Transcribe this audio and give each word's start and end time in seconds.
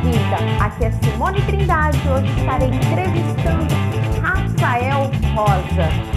vida! 0.00 0.64
Aqui 0.64 0.84
é 0.84 0.90
Simone 0.90 1.40
Trindade 1.42 1.98
hoje 2.08 2.40
estarei 2.40 2.68
entrevistando 2.68 3.74
Rafael 4.20 5.10
Rosa. 5.34 6.12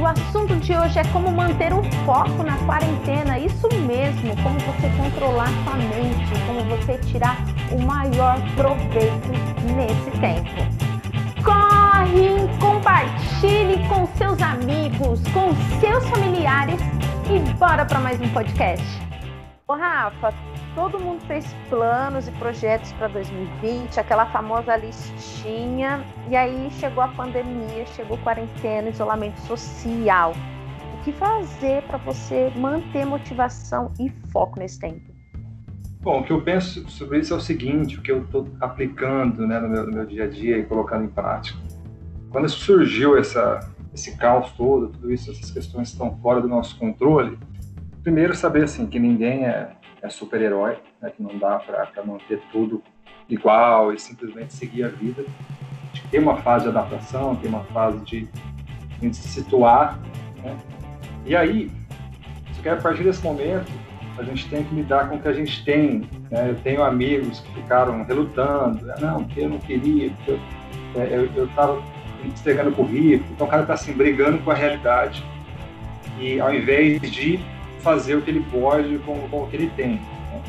O 0.00 0.06
assunto 0.06 0.56
de 0.56 0.76
hoje 0.76 0.98
é 0.98 1.04
como 1.04 1.30
manter 1.30 1.72
o 1.72 1.82
foco 2.04 2.42
na 2.42 2.56
quarentena, 2.66 3.38
isso 3.38 3.68
mesmo, 3.86 4.36
como 4.42 4.58
você 4.60 4.88
controlar 4.96 5.48
sua 5.64 5.76
mente, 5.76 6.32
como 6.46 6.64
você 6.64 6.98
tirar 6.98 7.36
o 7.70 7.80
maior 7.80 8.38
proveito 8.56 9.28
nesse 9.74 10.10
tempo. 10.20 10.84
Corre, 11.42 12.48
compartilhe 12.60 13.86
com 13.88 14.06
seus 14.18 14.42
amigos, 14.42 15.22
com 15.32 15.54
seus 15.80 16.08
familiares 16.10 16.80
e 17.30 17.38
bora 17.54 17.84
para 17.84 18.00
mais 18.00 18.20
um 18.20 18.28
podcast. 18.30 18.84
Ô 19.66 19.74
Rafa, 19.74 20.34
todo 20.74 20.98
mundo 20.98 21.20
fez 21.26 21.46
planos 21.68 22.26
e 22.26 22.32
projetos 22.32 22.92
para 22.92 23.08
2020, 23.08 23.98
aquela 23.98 24.26
famosa 24.26 24.76
listinha, 24.76 26.04
e 26.28 26.36
aí 26.36 26.68
chegou 26.72 27.02
a 27.02 27.08
pandemia, 27.08 27.86
chegou 27.94 28.18
quarentena, 28.18 28.88
isolamento 28.88 29.38
social. 29.40 30.34
O 30.98 31.04
que 31.04 31.12
fazer 31.12 31.82
para 31.82 31.98
você 31.98 32.50
manter 32.56 33.04
motivação 33.04 33.92
e 34.00 34.10
foco 34.32 34.58
nesse 34.58 34.80
tempo? 34.80 35.14
Bom, 36.00 36.20
o 36.20 36.24
que 36.24 36.32
eu 36.32 36.42
penso 36.42 36.88
sobre 36.90 37.20
isso 37.20 37.32
é 37.32 37.36
o 37.36 37.40
seguinte, 37.40 37.98
o 37.98 38.02
que 38.02 38.10
eu 38.10 38.22
estou 38.22 38.46
aplicando 38.60 39.46
né, 39.46 39.58
no, 39.58 39.68
meu, 39.68 39.86
no, 39.86 39.92
meu, 39.92 40.06
dia 40.06 40.24
a 40.24 40.28
dia 40.28 40.58
e 40.58 40.64
colocando 40.64 41.04
em 41.04 41.08
prática. 41.08 41.58
Quando 42.30 42.48
surgiu 42.48 43.16
essa, 43.16 43.60
esse 43.94 44.16
caos 44.16 44.50
todo, 44.52 44.88
tudo 44.88 45.12
isso, 45.12 45.30
essas 45.30 45.50
questões 45.50 45.88
estão 45.88 46.18
fora 46.18 46.40
do 46.42 46.48
nosso 46.48 46.76
controle, 46.78 47.38
primeiro 48.02 48.34
saber 48.34 48.64
assim 48.64 48.86
que 48.86 48.98
ninguém 48.98 49.46
é 49.46 49.70
é 50.04 50.10
super-herói, 50.10 50.76
né, 51.00 51.10
que 51.10 51.22
não 51.22 51.38
dá 51.38 51.58
para 51.58 52.04
manter 52.04 52.40
tudo 52.52 52.82
igual 53.28 53.92
e 53.92 53.98
simplesmente 53.98 54.52
seguir 54.52 54.84
a 54.84 54.88
vida. 54.88 55.24
Tem 56.10 56.20
uma 56.20 56.36
fase 56.36 56.64
de 56.64 56.70
adaptação, 56.70 57.34
tem 57.36 57.48
uma 57.48 57.64
fase 57.64 57.98
de, 58.04 58.28
se 59.14 59.28
situar. 59.28 59.98
Né? 60.42 60.56
E 61.24 61.34
aí, 61.34 61.70
que 62.62 62.68
a 62.68 62.76
partir 62.76 63.02
desse 63.02 63.22
momento, 63.22 63.70
a 64.18 64.22
gente 64.22 64.48
tem 64.48 64.62
que 64.64 64.74
lidar 64.74 65.08
com 65.08 65.16
o 65.16 65.20
que 65.20 65.28
a 65.28 65.32
gente 65.32 65.64
tem. 65.64 66.08
Né? 66.30 66.50
Eu 66.50 66.54
tenho 66.56 66.82
amigos 66.82 67.40
que 67.40 67.54
ficaram 67.54 68.04
relutando, 68.04 68.90
ah, 68.90 69.00
não, 69.00 69.24
que 69.24 69.40
eu 69.40 69.48
não 69.48 69.58
queria, 69.58 70.10
porque 70.10 70.38
eu 70.94 71.44
estava 71.46 71.82
é, 72.22 72.26
entregando 72.26 72.72
currículo. 72.72 73.30
Então 73.32 73.46
o 73.46 73.50
cara 73.50 73.62
está 73.62 73.74
assim, 73.74 73.92
brigando 73.92 74.38
com 74.38 74.50
a 74.50 74.54
realidade. 74.54 75.24
E 76.18 76.40
ao 76.40 76.54
invés 76.54 77.00
de 77.00 77.38
fazer 77.84 78.16
o 78.16 78.22
que 78.22 78.30
ele 78.30 78.44
pode 78.50 78.98
com, 79.00 79.28
com 79.28 79.42
o 79.44 79.46
que 79.46 79.56
ele 79.56 79.70
tem. 79.76 79.96
Né? 79.96 80.42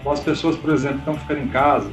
Então, 0.00 0.12
as 0.12 0.20
pessoas, 0.20 0.56
por 0.56 0.70
exemplo, 0.70 0.98
estão 0.98 1.14
ficando 1.14 1.40
em 1.40 1.48
casa, 1.48 1.90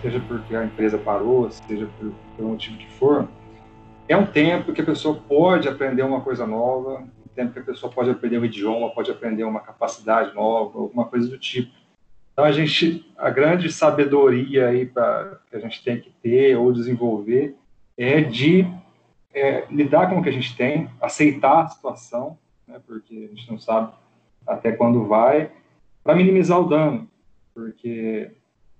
seja 0.00 0.22
porque 0.26 0.54
a 0.54 0.64
empresa 0.64 0.96
parou, 0.96 1.50
seja 1.50 1.88
por, 1.98 2.12
por 2.36 2.46
motivo 2.46 2.78
que 2.78 2.88
for, 2.92 3.28
é 4.08 4.16
um 4.16 4.24
tempo 4.24 4.72
que 4.72 4.80
a 4.80 4.84
pessoa 4.84 5.16
pode 5.16 5.68
aprender 5.68 6.02
uma 6.02 6.20
coisa 6.20 6.46
nova, 6.46 7.00
um 7.00 7.28
tempo 7.34 7.52
que 7.52 7.58
a 7.58 7.64
pessoa 7.64 7.92
pode 7.92 8.10
aprender 8.10 8.38
um 8.38 8.44
idioma, 8.44 8.90
pode 8.90 9.10
aprender 9.10 9.44
uma 9.44 9.60
capacidade 9.60 10.34
nova, 10.34 10.78
alguma 10.78 11.04
coisa 11.04 11.28
do 11.28 11.38
tipo. 11.38 11.72
Então 12.32 12.44
a 12.44 12.52
gente, 12.52 13.04
a 13.18 13.28
grande 13.30 13.70
sabedoria 13.70 14.68
aí 14.68 14.86
para 14.86 15.38
que 15.50 15.56
a 15.56 15.60
gente 15.60 15.82
tem 15.84 16.00
que 16.00 16.10
ter 16.22 16.56
ou 16.56 16.72
desenvolver 16.72 17.54
é 17.98 18.20
de 18.20 18.66
é, 19.34 19.66
lidar 19.70 20.08
com 20.08 20.18
o 20.18 20.22
que 20.22 20.28
a 20.28 20.32
gente 20.32 20.56
tem, 20.56 20.88
aceitar 21.00 21.64
a 21.64 21.68
situação, 21.68 22.38
né, 22.66 22.80
porque 22.86 23.28
a 23.30 23.34
gente 23.34 23.50
não 23.50 23.58
sabe 23.58 23.92
até 24.46 24.72
quando 24.72 25.04
vai, 25.06 25.50
para 26.02 26.14
minimizar 26.14 26.60
o 26.60 26.68
dano, 26.68 27.08
porque 27.54 28.30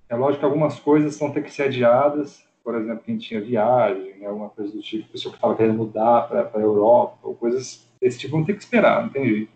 é 0.08 0.17
lógico 0.17 0.41
que 0.41 0.44
algumas 0.44 0.80
coisas 0.80 1.19
vão 1.19 1.30
ter 1.30 1.42
que 1.42 1.52
ser 1.52 1.64
adiadas, 1.64 2.45
por 2.64 2.74
exemplo, 2.74 3.02
quem 3.05 3.17
tinha 3.17 3.40
viagem, 3.40 4.18
né, 4.18 4.27
alguma 4.27 4.51
coisa 4.51 4.73
do 4.73 4.83
tipo, 4.83 5.11
pessoa 5.11 5.33
que 5.33 5.39
estava 5.39 5.55
querendo 5.55 5.77
mudar 5.77 6.29
para 6.29 6.51
a 6.55 6.61
Europa, 6.61 7.18
ou 7.23 7.34
coisas 7.34 7.89
desse 8.01 8.18
tipo, 8.18 8.36
vão 8.36 8.45
ter 8.45 8.55
que 8.55 8.62
esperar, 8.62 9.02
não 9.02 9.08
tem 9.08 9.27
jeito. 9.27 9.52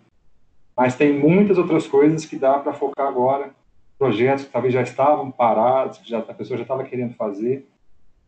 Mas 0.77 0.97
tem 0.97 1.13
muitas 1.13 1.59
outras 1.59 1.87
coisas 1.87 2.25
que 2.25 2.37
dá 2.37 2.59
para 2.59 2.73
focar 2.73 3.07
agora, 3.07 3.51
projetos 3.99 4.45
que 4.45 4.51
talvez 4.51 4.75
já 4.75 4.83
estavam 4.83 5.31
parados, 5.31 5.99
que 5.99 6.09
já, 6.09 6.19
a 6.19 6.35
pessoa 6.35 6.57
já 6.57 6.63
estava 6.63 6.85
querendo 6.85 7.15
fazer, 7.15 7.69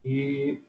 e 0.04 0.60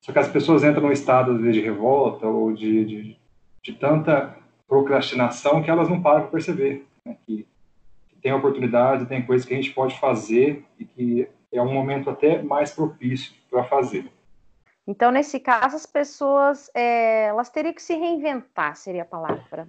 só 0.00 0.12
que 0.12 0.18
as 0.18 0.28
pessoas 0.28 0.62
entram 0.62 0.82
num 0.82 0.92
estado, 0.92 1.32
às 1.32 1.38
vezes, 1.38 1.56
de 1.56 1.60
revolta 1.60 2.26
ou 2.26 2.52
de, 2.52 2.84
de, 2.84 3.16
de 3.62 3.72
tanta 3.72 4.36
procrastinação 4.66 5.62
que 5.62 5.70
elas 5.70 5.88
não 5.88 6.00
param 6.02 6.22
para 6.22 6.30
perceber. 6.30 6.86
Né? 7.04 7.16
Que, 7.26 7.46
que, 8.08 8.16
tem 8.16 8.32
oportunidade, 8.32 9.06
tem 9.06 9.24
coisas 9.24 9.46
que 9.46 9.54
a 9.54 9.56
gente 9.56 9.72
pode 9.72 9.98
fazer 9.98 10.64
e 10.78 10.84
que 10.84 11.28
é 11.52 11.62
um 11.62 11.72
momento 11.72 12.10
até 12.10 12.42
mais 12.42 12.72
propício 12.72 13.32
para 13.50 13.64
fazer. 13.64 14.10
Então, 14.86 15.10
nesse 15.10 15.40
caso, 15.40 15.76
as 15.76 15.86
pessoas 15.86 16.70
é, 16.74 17.26
elas 17.26 17.50
teriam 17.50 17.74
que 17.74 17.82
se 17.82 17.94
reinventar, 17.94 18.76
seria 18.76 19.02
a 19.02 19.06
palavra. 19.06 19.68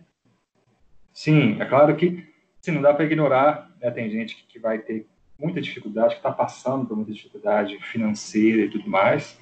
Sim, 1.13 1.59
é 1.59 1.65
claro 1.65 1.95
que 1.95 2.27
assim, 2.61 2.71
não 2.71 2.81
dá 2.81 2.93
para 2.93 3.05
ignorar. 3.05 3.71
Né? 3.81 3.89
Tem 3.91 4.09
gente 4.09 4.35
que, 4.35 4.43
que 4.45 4.59
vai 4.59 4.79
ter 4.79 5.07
muita 5.39 5.61
dificuldade, 5.61 6.15
que 6.15 6.19
está 6.19 6.31
passando 6.31 6.85
por 6.85 6.95
muita 6.95 7.11
dificuldade 7.11 7.79
financeira 7.83 8.63
e 8.63 8.69
tudo 8.69 8.89
mais. 8.89 9.39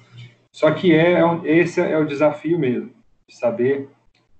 Só 0.52 0.70
que 0.72 0.94
é, 0.94 1.20
é 1.20 1.56
esse 1.56 1.80
é 1.80 1.98
o 1.98 2.06
desafio 2.06 2.58
mesmo, 2.58 2.92
de 3.28 3.36
saber 3.36 3.90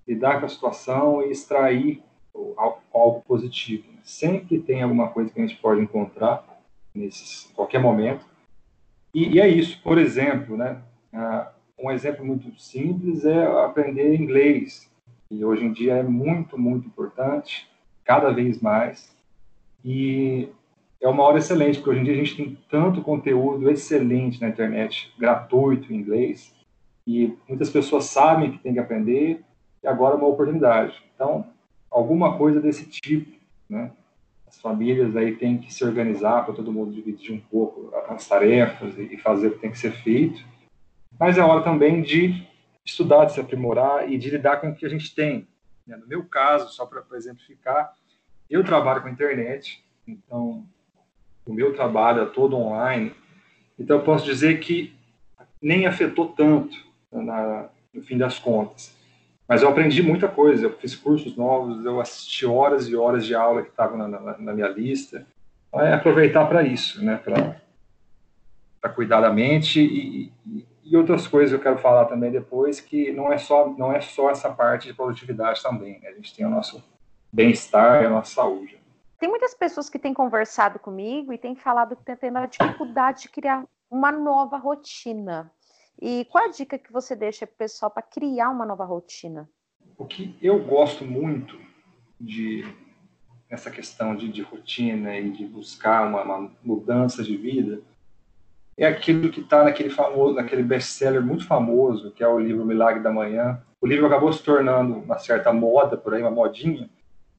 lidar 0.07 0.39
com 0.39 0.45
a 0.45 0.49
situação 0.49 1.21
e 1.23 1.31
extrair 1.31 2.01
algo 2.93 3.21
positivo. 3.27 3.85
Sempre 4.03 4.59
tem 4.59 4.81
alguma 4.81 5.09
coisa 5.09 5.31
que 5.31 5.39
a 5.39 5.45
gente 5.45 5.59
pode 5.59 5.81
encontrar 5.81 6.43
nesse 6.93 7.51
qualquer 7.53 7.79
momento. 7.79 8.25
E, 9.13 9.35
e 9.35 9.39
é 9.39 9.47
isso. 9.47 9.81
Por 9.81 9.97
exemplo, 9.97 10.55
né? 10.55 10.81
Um 11.79 11.91
exemplo 11.91 12.25
muito 12.25 12.59
simples 12.59 13.23
é 13.23 13.45
aprender 13.63 14.15
inglês, 14.15 14.91
e 15.29 15.45
hoje 15.45 15.63
em 15.63 15.71
dia 15.71 15.95
é 15.95 16.03
muito, 16.03 16.57
muito 16.57 16.87
importante, 16.87 17.69
cada 18.03 18.31
vez 18.31 18.59
mais. 18.59 19.15
E 19.85 20.49
é 20.99 21.07
uma 21.07 21.23
hora 21.23 21.37
excelente, 21.37 21.77
porque 21.77 21.91
hoje 21.91 21.99
em 21.99 22.03
dia 22.03 22.13
a 22.13 22.17
gente 22.17 22.35
tem 22.35 22.57
tanto 22.69 23.03
conteúdo 23.03 23.69
excelente 23.69 24.41
na 24.41 24.49
internet, 24.49 25.13
gratuito 25.19 25.93
em 25.93 25.97
inglês, 25.97 26.51
e 27.05 27.35
muitas 27.47 27.69
pessoas 27.69 28.05
sabem 28.05 28.51
que 28.51 28.57
tem 28.57 28.73
que 28.73 28.79
aprender, 28.79 29.43
e 29.83 29.87
agora 29.87 30.15
uma 30.15 30.27
oportunidade. 30.27 31.01
Então, 31.13 31.45
alguma 31.89 32.37
coisa 32.37 32.59
desse 32.59 32.85
tipo, 32.85 33.37
né? 33.69 33.91
As 34.47 34.61
famílias 34.61 35.15
aí 35.15 35.35
têm 35.35 35.57
que 35.57 35.73
se 35.73 35.83
organizar 35.83 36.45
para 36.45 36.53
todo 36.53 36.71
mundo 36.71 36.93
dividir 36.93 37.33
um 37.33 37.39
pouco 37.39 37.93
as 38.07 38.27
tarefas 38.27 38.97
e 38.97 39.17
fazer 39.17 39.47
o 39.47 39.51
que 39.51 39.59
tem 39.59 39.71
que 39.71 39.77
ser 39.77 39.91
feito. 39.91 40.41
Mas 41.19 41.37
é 41.37 41.41
hora 41.41 41.63
também 41.63 42.01
de 42.01 42.47
estudar, 42.85 43.25
de 43.25 43.33
se 43.33 43.41
aprimorar 43.41 44.09
e 44.09 44.17
de 44.17 44.29
lidar 44.29 44.61
com 44.61 44.69
o 44.69 44.75
que 44.75 44.85
a 44.85 44.89
gente 44.89 45.13
tem. 45.13 45.47
Né? 45.85 45.97
No 45.97 46.07
meu 46.07 46.23
caso, 46.23 46.69
só 46.73 46.85
para 46.85 47.03
exemplificar, 47.17 47.93
eu 48.49 48.63
trabalho 48.63 49.01
com 49.01 49.09
internet, 49.09 49.83
então 50.07 50.65
o 51.45 51.53
meu 51.53 51.73
trabalho 51.73 52.21
é 52.21 52.25
todo 52.25 52.55
online, 52.55 53.13
então 53.77 53.97
eu 53.97 54.03
posso 54.03 54.25
dizer 54.25 54.59
que 54.59 54.93
nem 55.61 55.85
afetou 55.85 56.29
tanto 56.29 56.77
na, 57.11 57.69
no 57.93 58.01
fim 58.03 58.17
das 58.17 58.39
contas. 58.39 58.95
Mas 59.47 59.61
eu 59.61 59.69
aprendi 59.69 60.03
muita 60.03 60.27
coisa, 60.27 60.65
eu 60.65 60.77
fiz 60.77 60.95
cursos 60.95 61.37
novos, 61.37 61.85
eu 61.85 62.01
assisti 62.01 62.45
horas 62.45 62.89
e 62.89 62.95
horas 62.95 63.25
de 63.25 63.33
aula 63.33 63.61
que 63.61 63.69
estavam 63.69 63.97
na, 63.97 64.07
na, 64.07 64.37
na, 64.37 64.53
minha 64.53 64.67
lista. 64.67 65.25
Então, 65.69 65.81
é 65.81 65.93
aproveitar 65.93 66.45
para 66.47 66.63
isso, 66.63 67.03
né? 67.03 67.17
Para 67.17 68.89
cuidar 68.89 69.21
da 69.21 69.31
mente 69.31 69.79
e, 69.79 70.33
e, 70.45 70.65
e, 70.83 70.97
outras 70.97 71.27
coisas 71.27 71.49
que 71.49 71.55
eu 71.55 71.63
quero 71.63 71.77
falar 71.77 72.05
também 72.05 72.31
depois, 72.31 72.81
que 72.81 73.11
não 73.13 73.31
é 73.31 73.37
só, 73.37 73.69
não 73.77 73.91
é 73.91 74.01
só 74.01 74.29
essa 74.29 74.49
parte 74.49 74.87
de 74.87 74.93
produtividade 74.93 75.63
também. 75.63 75.99
Né? 76.01 76.09
A 76.09 76.13
gente 76.13 76.35
tem 76.35 76.45
o 76.45 76.49
nosso 76.49 76.83
bem-estar 77.31 78.03
e 78.03 78.05
a 78.05 78.09
nossa 78.09 78.33
saúde. 78.33 78.77
Tem 79.19 79.29
muitas 79.29 79.53
pessoas 79.53 79.89
que 79.89 79.97
têm 79.97 80.13
conversado 80.13 80.77
comigo 80.77 81.33
e 81.33 81.37
têm 81.37 81.55
falado 81.55 81.95
que 81.95 82.01
estão 82.01 82.15
tendo 82.15 82.37
a 82.37 82.45
dificuldade 82.45 83.23
de 83.23 83.29
criar 83.29 83.63
uma 83.89 84.11
nova 84.11 84.57
rotina. 84.57 85.51
E 85.99 86.25
qual 86.25 86.45
a 86.45 86.51
dica 86.51 86.77
que 86.77 86.91
você 86.91 87.15
deixa 87.15 87.47
para 87.47 87.53
o 87.53 87.57
pessoal 87.57 87.91
para 87.91 88.03
criar 88.03 88.49
uma 88.49 88.65
nova 88.65 88.85
rotina? 88.85 89.49
O 89.97 90.05
que 90.05 90.37
eu 90.41 90.63
gosto 90.63 91.03
muito 91.03 91.59
de 92.19 92.63
essa 93.49 93.71
questão 93.71 94.15
de, 94.15 94.29
de 94.29 94.41
rotina 94.41 95.17
e 95.17 95.31
de 95.31 95.45
buscar 95.45 96.07
uma, 96.07 96.21
uma, 96.21 96.51
mudança 96.63 97.23
de 97.23 97.35
vida 97.35 97.81
é 98.75 98.85
aquilo 98.85 99.31
que 99.31 99.39
está 99.39 99.63
naquele 99.63 99.89
famoso, 99.89 100.35
naquele 100.35 100.61
best-seller 100.61 101.23
muito 101.23 101.47
famoso 101.47 102.11
que 102.11 102.23
é 102.23 102.27
o 102.27 102.39
livro 102.39 102.65
Milagre 102.65 103.01
da 103.01 103.11
Manhã. 103.11 103.63
O 103.81 103.87
livro 103.87 104.05
acabou 104.05 104.31
se 104.31 104.43
tornando 104.43 104.95
uma 104.95 105.17
certa 105.17 105.51
moda 105.51 105.97
por 105.97 106.13
aí, 106.13 106.21
uma 106.21 106.29
modinha. 106.29 106.89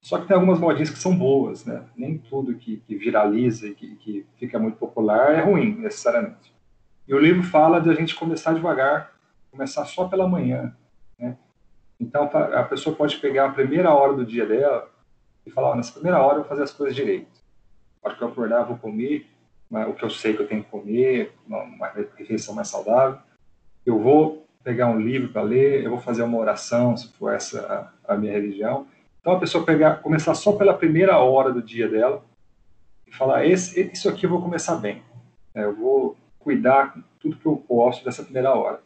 Só 0.00 0.18
que 0.18 0.26
tem 0.26 0.34
algumas 0.34 0.58
modinhas 0.58 0.90
que 0.90 0.98
são 0.98 1.16
boas, 1.16 1.64
né? 1.64 1.84
Nem 1.96 2.18
tudo 2.18 2.54
que, 2.54 2.78
que 2.78 2.96
viraliza 2.96 3.68
e 3.68 3.74
que, 3.74 3.96
que 3.96 4.26
fica 4.36 4.58
muito 4.58 4.78
popular 4.78 5.34
é 5.34 5.40
ruim 5.40 5.76
necessariamente. 5.76 6.57
E 7.08 7.14
o 7.14 7.18
livro 7.18 7.42
fala 7.42 7.80
de 7.80 7.88
a 7.88 7.94
gente 7.94 8.14
começar 8.14 8.52
devagar, 8.52 9.12
começar 9.50 9.86
só 9.86 10.06
pela 10.06 10.28
manhã. 10.28 10.76
Né? 11.18 11.38
Então, 11.98 12.24
a 12.24 12.62
pessoa 12.64 12.94
pode 12.94 13.16
pegar 13.16 13.46
a 13.46 13.52
primeira 13.52 13.94
hora 13.94 14.12
do 14.12 14.26
dia 14.26 14.44
dela 14.44 14.90
e 15.46 15.50
falar: 15.50 15.74
nessa 15.74 15.94
primeira 15.94 16.22
hora 16.22 16.34
eu 16.34 16.40
vou 16.40 16.48
fazer 16.48 16.64
as 16.64 16.70
coisas 16.70 16.94
direito. 16.94 17.40
A 18.02 18.08
hora 18.08 18.16
que 18.16 18.22
eu 18.22 18.28
acordar, 18.28 18.64
vou 18.64 18.76
comer, 18.76 19.26
o 19.70 19.94
que 19.94 20.04
eu 20.04 20.10
sei 20.10 20.34
que 20.34 20.42
eu 20.42 20.46
tenho 20.46 20.62
que 20.62 20.70
comer, 20.70 21.32
uma, 21.46 21.62
uma 21.62 21.88
refeição 21.88 22.54
mais 22.54 22.68
saudável. 22.68 23.18
Eu 23.86 23.98
vou 23.98 24.46
pegar 24.62 24.88
um 24.88 25.00
livro 25.00 25.30
para 25.30 25.40
ler, 25.40 25.82
eu 25.82 25.90
vou 25.90 26.00
fazer 26.00 26.22
uma 26.22 26.36
oração, 26.36 26.94
se 26.94 27.10
for 27.14 27.32
essa 27.32 27.90
a, 28.06 28.14
a 28.14 28.16
minha 28.18 28.32
religião. 28.32 28.86
Então 29.18 29.32
a 29.32 29.40
pessoa 29.40 29.64
pegar, 29.64 30.02
começar 30.02 30.34
só 30.34 30.52
pela 30.52 30.74
primeira 30.74 31.18
hora 31.18 31.50
do 31.50 31.62
dia 31.62 31.88
dela 31.88 32.22
e 33.06 33.14
falar: 33.14 33.46
esse, 33.46 33.80
isso 33.90 34.10
aqui 34.10 34.26
eu 34.26 34.30
vou 34.30 34.42
começar 34.42 34.76
bem. 34.76 35.02
É, 35.54 35.64
eu 35.64 35.74
vou 35.74 36.14
cuidar 36.48 36.94
com 36.94 37.02
tudo 37.20 37.36
que 37.36 37.44
eu 37.44 37.56
posso 37.56 38.02
dessa 38.02 38.22
primeira 38.22 38.54
hora, 38.54 38.80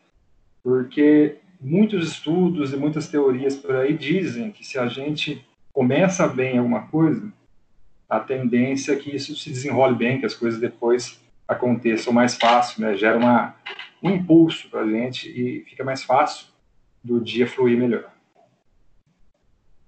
porque 0.64 1.36
muitos 1.60 2.08
estudos 2.08 2.72
e 2.72 2.76
muitas 2.76 3.06
teorias 3.06 3.54
por 3.54 3.76
aí 3.76 3.96
dizem 3.96 4.50
que 4.50 4.66
se 4.66 4.80
a 4.80 4.88
gente 4.88 5.46
começa 5.72 6.26
bem 6.26 6.58
alguma 6.58 6.88
coisa, 6.88 7.32
a 8.10 8.18
tendência 8.18 8.94
é 8.94 8.96
que 8.96 9.14
isso 9.14 9.36
se 9.36 9.48
desenrole 9.48 9.94
bem, 9.94 10.18
que 10.18 10.26
as 10.26 10.34
coisas 10.34 10.60
depois 10.60 11.22
aconteçam 11.46 12.12
mais 12.12 12.34
fácil, 12.34 12.82
né? 12.82 12.96
Gera 12.96 13.16
uma, 13.16 13.54
um 14.02 14.10
impulso 14.10 14.68
para 14.68 14.80
a 14.80 14.90
gente 14.90 15.28
e 15.28 15.60
fica 15.60 15.84
mais 15.84 16.02
fácil 16.02 16.48
do 17.02 17.20
dia 17.20 17.46
fluir 17.46 17.78
melhor. 17.78 18.10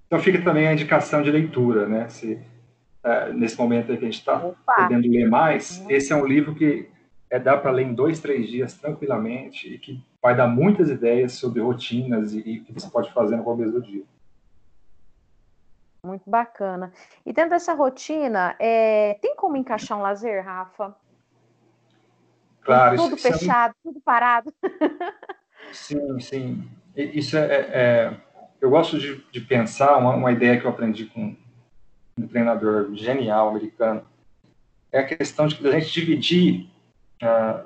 Então 0.06 0.21
fica 0.21 0.41
também 0.41 0.69
a 0.69 0.73
indicação 0.73 1.23
de 1.23 1.31
leitura, 1.32 1.88
né? 1.88 2.09
Se, 2.09 2.38
é, 3.03 3.32
nesse 3.32 3.59
momento 3.59 3.87
que 3.87 3.93
a 3.93 3.97
gente 3.97 4.21
está 4.21 4.38
podendo 4.38 5.09
ler 5.09 5.29
mais, 5.29 5.81
uhum. 5.81 5.91
esse 5.91 6.12
é 6.12 6.17
um 6.17 6.25
livro 6.25 6.55
que 6.55 6.94
é, 7.35 7.39
dá 7.41 7.57
para 7.57 7.73
ler 7.73 7.83
em 7.87 7.93
dois, 7.93 8.21
três 8.21 8.49
dias 8.49 8.75
tranquilamente 8.75 9.75
e 9.75 9.77
que 9.77 10.01
vai 10.23 10.37
dar 10.37 10.47
muitas 10.47 10.89
ideias 10.89 11.33
sobre 11.33 11.61
rotinas 11.61 12.33
e 12.33 12.39
o 12.39 12.65
que 12.65 12.73
você 12.73 12.89
pode 12.89 13.13
fazer 13.13 13.37
no 13.37 13.43
começo 13.43 13.73
do 13.73 13.83
dia. 13.83 14.05
Muito 16.07 16.31
bacana. 16.31 16.93
E 17.27 17.33
dentro 17.33 17.51
dessa 17.51 17.75
rotina, 17.75 18.55
é, 18.61 19.15
tem 19.21 19.35
como 19.35 19.57
encaixar 19.57 19.99
um 19.99 20.03
lazer, 20.03 20.45
Rafa? 20.45 20.95
Claro. 22.61 22.97
Tudo 22.99 23.17
isso, 23.17 23.29
fechado, 23.29 23.73
isso 23.73 23.89
é... 23.89 23.91
tudo 23.91 24.01
parado. 24.01 24.55
Sim, 25.73 26.21
sim. 26.21 26.71
Isso 26.95 27.37
é, 27.37 27.47
é, 27.47 27.59
é 27.73 28.17
eu 28.61 28.71
gosto 28.71 28.97
de, 28.97 29.25
de 29.33 29.41
pensar 29.41 29.97
uma, 29.97 30.15
uma, 30.15 30.31
ideia 30.31 30.61
que 30.61 30.67
eu 30.67 30.71
aprendi 30.71 31.07
com 31.07 31.35
um 32.17 32.29
treinador 32.29 32.95
genial 32.95 33.49
americano 33.49 34.07
é 34.93 35.01
a 35.01 35.05
questão 35.05 35.49
de 35.49 35.67
a 35.67 35.81
gente 35.81 35.91
dividir 35.91 36.71
a, 37.22 37.64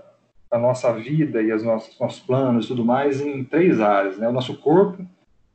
a 0.51 0.59
nossa 0.59 0.93
vida 0.93 1.43
e 1.43 1.53
os 1.53 1.63
nossos, 1.63 1.99
nossos 1.99 2.21
planos 2.21 2.65
e 2.65 2.69
tudo 2.69 2.85
mais 2.85 3.21
em 3.21 3.45
três 3.45 3.81
áreas, 3.81 4.19
né? 4.19 4.29
O 4.29 4.33
nosso 4.33 4.57
corpo, 4.59 5.05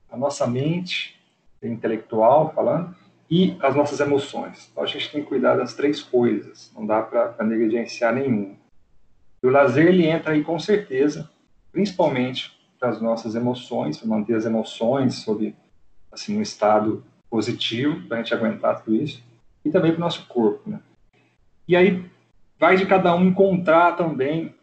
a 0.10 0.18
nossa 0.18 0.46
mente 0.46 1.20
intelectual 1.62 2.54
falando, 2.54 2.96
e 3.30 3.58
as 3.62 3.76
nossas 3.76 4.00
emoções. 4.00 4.70
Então, 4.72 4.84
a 4.84 4.86
gente 4.86 5.12
tem 5.12 5.24
que 5.24 5.28
cuidar 5.28 5.56
das 5.56 5.74
três 5.74 6.04
coisas, 6.04 6.72
não 6.76 6.86
dá 6.86 7.02
para 7.02 7.44
negligenciar 7.44 8.14
nenhuma. 8.14 8.56
E 9.42 9.48
o 9.48 9.50
lazer, 9.50 9.88
ele 9.88 10.06
entra 10.06 10.34
aí 10.34 10.44
com 10.44 10.60
certeza, 10.60 11.30
principalmente 11.72 12.56
para 12.80 12.90
as 12.90 13.02
nossas 13.02 13.34
emoções, 13.34 13.98
para 13.98 14.08
manter 14.08 14.36
as 14.36 14.46
emoções 14.46 15.16
sob 15.16 15.56
assim, 16.12 16.38
um 16.38 16.42
estado 16.42 17.04
positivo, 17.30 18.08
para 18.08 18.18
a 18.18 18.22
gente 18.22 18.34
aguentar 18.34 18.84
tudo 18.84 18.96
isso, 18.96 19.24
e 19.66 19.72
também 19.72 19.92
para 19.92 19.98
o 19.98 20.02
nosso 20.02 20.28
corpo. 20.28 20.70
Né? 20.70 20.80
E 21.68 21.76
aí 21.76 22.06
vai 22.64 22.78
de 22.78 22.86
cada 22.86 23.14
um 23.14 23.26
encontrar 23.26 23.98
também 23.98 24.56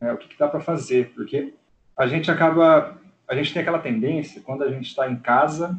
né, 0.00 0.12
o 0.12 0.16
que, 0.16 0.28
que 0.28 0.38
dá 0.38 0.46
para 0.46 0.60
fazer, 0.60 1.12
porque 1.14 1.54
a 1.96 2.06
gente 2.06 2.30
acaba, 2.30 2.96
a 3.26 3.34
gente 3.34 3.52
tem 3.52 3.62
aquela 3.62 3.78
tendência, 3.78 4.42
quando 4.42 4.62
a 4.62 4.70
gente 4.70 4.86
está 4.86 5.10
em 5.10 5.16
casa, 5.16 5.76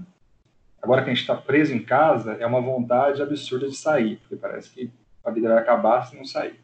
Agora 0.84 1.02
que 1.02 1.10
a 1.10 1.14
gente 1.14 1.22
está 1.22 1.34
preso 1.34 1.74
em 1.74 1.82
casa, 1.82 2.34
é 2.34 2.46
uma 2.46 2.60
vontade 2.60 3.22
absurda 3.22 3.70
de 3.70 3.76
sair, 3.78 4.18
porque 4.18 4.36
parece 4.36 4.70
que 4.70 4.92
a 5.24 5.32
vida 5.32 5.48
vai 5.48 5.58
acabar 5.58 6.06
se 6.06 6.18
não 6.18 6.26
sair. 6.26 6.60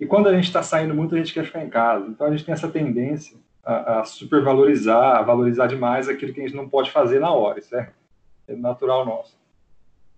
E 0.00 0.04
quando 0.04 0.28
a 0.28 0.34
gente 0.34 0.46
está 0.46 0.60
saindo 0.60 0.92
muito, 0.92 1.14
a 1.14 1.18
gente 1.18 1.32
quer 1.32 1.44
ficar 1.44 1.62
em 1.62 1.70
casa. 1.70 2.04
Então 2.08 2.26
a 2.26 2.30
gente 2.32 2.44
tem 2.44 2.52
essa 2.52 2.68
tendência 2.68 3.38
a, 3.64 4.00
a 4.00 4.04
supervalorizar, 4.04 5.18
a 5.18 5.22
valorizar 5.22 5.68
demais 5.68 6.08
aquilo 6.08 6.32
que 6.32 6.40
a 6.40 6.42
gente 6.42 6.56
não 6.56 6.68
pode 6.68 6.90
fazer 6.90 7.20
na 7.20 7.30
hora. 7.30 7.60
Isso 7.60 7.76
é, 7.76 7.92
é 8.48 8.56
natural 8.56 9.06
nosso. 9.06 9.38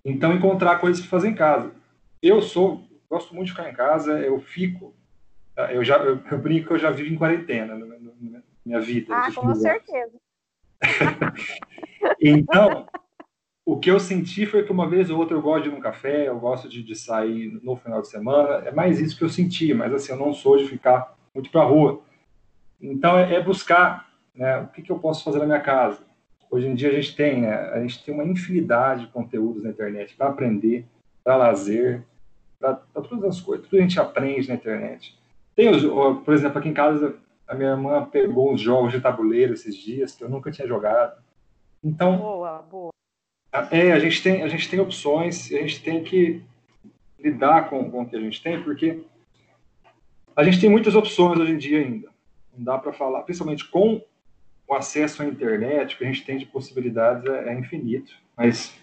Então 0.02 0.32
encontrar 0.32 0.78
coisas 0.78 1.02
para 1.02 1.10
fazer 1.10 1.28
em 1.28 1.34
casa. 1.34 1.72
Eu 2.22 2.40
sou, 2.40 2.82
gosto 3.12 3.34
muito 3.34 3.48
de 3.48 3.52
ficar 3.52 3.68
em 3.68 3.74
casa, 3.74 4.18
eu 4.20 4.40
fico. 4.40 4.94
Eu 5.70 5.84
já 5.84 5.98
eu, 5.98 6.18
eu 6.30 6.38
brinco 6.38 6.68
que 6.68 6.72
eu 6.72 6.78
já 6.78 6.90
vivo 6.90 7.12
em 7.12 7.18
quarentena 7.18 7.76
na 7.76 7.86
minha 8.64 8.80
vida. 8.80 9.14
Ah, 9.14 9.30
com 9.30 9.54
certeza. 9.54 10.18
então, 12.18 12.86
o 13.66 13.78
que 13.78 13.90
eu 13.90 14.00
senti 14.00 14.46
foi 14.46 14.64
que 14.64 14.72
uma 14.72 14.88
vez 14.88 15.10
ou 15.10 15.18
outra 15.18 15.36
eu 15.36 15.42
gosto 15.42 15.64
de 15.64 15.68
ir 15.68 15.72
num 15.72 15.80
café, 15.80 16.26
eu 16.26 16.40
gosto 16.40 16.70
de, 16.70 16.82
de, 16.82 16.96
sair 16.96 17.60
no 17.62 17.76
final 17.76 18.00
de 18.00 18.08
semana, 18.08 18.66
é 18.66 18.72
mais 18.72 18.98
isso 18.98 19.16
que 19.16 19.22
eu 19.22 19.28
senti, 19.28 19.74
mas 19.74 19.92
assim, 19.92 20.12
eu 20.12 20.18
não 20.18 20.32
sou 20.32 20.56
de 20.56 20.66
ficar 20.66 21.14
muito 21.34 21.50
para 21.50 21.64
rua. 21.64 22.00
Então 22.80 23.18
é, 23.18 23.34
é 23.34 23.42
buscar 23.42 24.08
né, 24.34 24.56
o 24.56 24.68
que, 24.68 24.80
que, 24.80 24.90
eu 24.90 24.98
posso 24.98 25.22
fazer 25.22 25.38
na 25.38 25.46
minha 25.46 25.60
casa. 25.60 26.02
Hoje 26.50 26.66
em 26.66 26.74
dia 26.74 26.88
a 26.88 26.94
gente 26.94 27.14
tem, 27.14 27.42
né, 27.42 27.54
a 27.74 27.80
gente 27.80 28.02
tem 28.02 28.14
uma 28.14 28.24
infinidade 28.24 29.04
de 29.04 29.12
conteúdos 29.12 29.62
na 29.62 29.68
internet 29.68 30.16
para 30.16 30.28
aprender, 30.28 30.86
para 31.22 31.36
lazer, 31.36 32.06
para 32.70 33.02
todas 33.02 33.24
as 33.24 33.40
coisas, 33.40 33.66
tudo 33.66 33.78
a 33.78 33.82
gente 33.82 33.98
aprende 33.98 34.48
na 34.48 34.54
internet. 34.54 35.18
Tem, 35.54 35.68
os, 35.68 35.82
por 36.24 36.32
exemplo, 36.32 36.58
aqui 36.58 36.68
em 36.68 36.74
casa 36.74 37.16
a 37.46 37.54
minha 37.54 37.70
irmã 37.70 38.04
pegou 38.04 38.52
uns 38.52 38.60
jogos 38.60 38.92
de 38.92 39.00
tabuleiro 39.00 39.52
esses 39.52 39.76
dias 39.76 40.14
que 40.14 40.24
eu 40.24 40.28
nunca 40.28 40.50
tinha 40.50 40.66
jogado. 40.66 41.20
Então, 41.84 42.16
boa, 42.16 42.62
boa 42.62 42.92
é, 43.70 43.92
a 43.92 43.98
gente 43.98 44.22
tem, 44.22 44.42
a 44.42 44.48
gente 44.48 44.70
tem 44.70 44.80
opções 44.80 45.52
a 45.52 45.58
gente 45.58 45.82
tem 45.82 46.02
que 46.02 46.42
lidar 47.18 47.68
com, 47.68 47.90
com 47.90 48.02
o 48.02 48.06
que 48.06 48.16
a 48.16 48.20
gente 48.20 48.42
tem, 48.42 48.62
porque 48.62 49.02
a 50.34 50.42
gente 50.42 50.60
tem 50.60 50.70
muitas 50.70 50.94
opções 50.94 51.38
hoje 51.38 51.52
em 51.52 51.58
dia 51.58 51.78
ainda. 51.80 52.08
Não 52.56 52.64
dá 52.64 52.78
para 52.78 52.92
falar, 52.92 53.22
principalmente 53.22 53.68
com 53.68 54.02
o 54.66 54.74
acesso 54.74 55.22
à 55.22 55.26
internet, 55.26 55.94
o 55.94 55.98
que 55.98 56.04
a 56.04 56.06
gente 56.06 56.24
tem 56.24 56.38
de 56.38 56.46
possibilidades 56.46 57.24
é, 57.26 57.50
é 57.50 57.58
infinito, 57.58 58.12
mas 58.36 58.74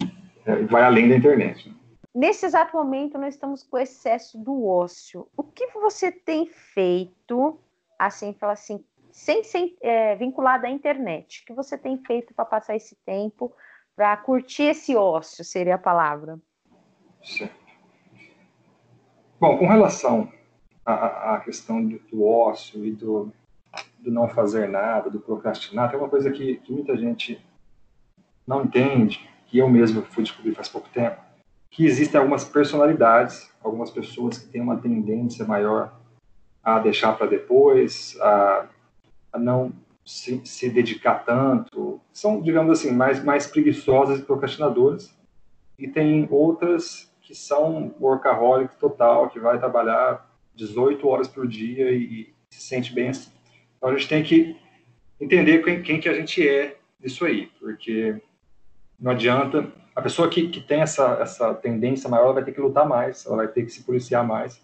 é, 0.46 0.56
vai 0.64 0.84
além 0.84 1.10
da 1.10 1.16
internet. 1.16 1.70
Né? 1.70 1.76
Nesse 2.14 2.46
exato 2.46 2.76
momento, 2.76 3.18
nós 3.18 3.36
estamos 3.36 3.64
com 3.64 3.78
excesso 3.78 4.38
do 4.38 4.66
ócio. 4.66 5.28
O 5.38 5.44
que 5.44 5.68
você 5.74 6.12
tem 6.12 6.48
feito, 6.48 7.60
assim, 7.98 8.34
fala 8.34 8.54
assim, 8.54 8.84
sem 9.12 9.44
ser 9.44 9.78
é, 9.82 10.16
vinculado 10.16 10.66
à 10.66 10.70
internet? 10.70 11.42
O 11.42 11.46
que 11.46 11.54
você 11.54 11.78
tem 11.78 11.98
feito 12.04 12.34
para 12.34 12.46
passar 12.46 12.76
esse 12.76 12.96
tempo? 13.06 13.54
para 14.00 14.16
curtir 14.16 14.64
esse 14.64 14.96
ócio, 14.96 15.44
seria 15.44 15.76
a 15.76 15.78
palavra. 15.78 16.40
Certo. 17.22 17.54
Bom, 19.38 19.58
com 19.58 19.68
relação 19.68 20.32
à, 20.86 21.34
à 21.34 21.40
questão 21.42 21.86
do, 21.86 22.00
do, 22.00 22.24
ócio 22.24 22.86
e 22.86 22.94
do, 22.94 23.30
do, 24.00 24.10
não 24.10 24.30
fazer 24.30 24.70
nada, 24.70 25.10
do 25.10 25.20
procrastinar, 25.20 25.90
tem 25.90 26.00
uma 26.00 26.08
coisa 26.08 26.32
que, 26.32 26.56
que 26.60 26.72
muita 26.72 26.96
gente 26.96 27.46
não 28.48 28.64
entende, 28.64 29.30
que 29.48 29.58
eu 29.58 29.70
mesmo 29.70 30.02
fui 30.04 30.24
descobrir 30.24 30.56
faz 30.56 30.70
pouco 30.70 30.88
tempo, 30.88 31.22
que 31.70 31.86
existem 31.86 32.20
algumas 32.20 32.44
personalidades, 32.44 33.50
algumas 33.64 33.92
pessoas 33.92 34.38
que 34.38 34.48
têm 34.48 34.62
uma 34.62 34.78
tendência 34.78 35.46
maior 35.46 35.94
a 36.64 36.80
deixar 36.80 37.14
para 37.14 37.28
depois, 37.28 38.18
a, 38.22 38.68
a 39.34 39.40
não 39.40 39.72
se, 40.06 40.42
se 40.44 40.70
dedicar 40.70 41.24
tanto. 41.24 42.02
São, 42.12 42.42
digamos 42.42 42.80
assim, 42.80 42.92
mais, 42.92 43.24
mais 43.24 43.46
preguiçosas 43.48 44.20
e 44.20 44.24
procrastinadoras. 44.24 45.16
E 45.78 45.88
tem 45.88 46.28
outras 46.32 47.14
que 47.22 47.36
são 47.36 47.94
workaholic 48.00 48.76
total, 48.80 49.30
que 49.30 49.40
vai 49.40 49.60
trabalhar 49.60 50.28
18 50.56 51.08
horas 51.08 51.28
por 51.28 51.48
dia 51.48 51.92
e, 51.92 52.04
e 52.04 52.34
se 52.50 52.62
sente 52.62 52.94
bem 52.94 53.10
assim. 53.10 53.32
Então 53.78 53.90
a 53.90 53.94
gente 53.94 54.10
tem 54.10 54.24
que 54.24 54.58
entender 55.22 55.64
quem, 55.64 55.82
quem 55.82 56.00
que 56.00 56.10
a 56.10 56.14
gente 56.14 56.48
é 56.48 56.78
disso 57.00 57.26
aí, 57.26 57.52
porque 57.60 58.20
não 59.00 59.12
adianta. 59.12 59.72
A 60.00 60.02
pessoa 60.02 60.30
que, 60.30 60.48
que 60.48 60.62
tem 60.62 60.80
essa, 60.80 61.18
essa 61.22 61.54
tendência 61.54 62.10
maior, 62.10 62.26
ela 62.26 62.34
vai 62.36 62.44
ter 62.46 62.54
que 62.54 62.62
lutar 62.62 62.88
mais, 62.88 63.26
ela 63.26 63.36
vai 63.36 63.50
ter 63.50 63.66
que 63.66 63.70
se 63.70 63.84
policiar 63.84 64.26
mais 64.26 64.62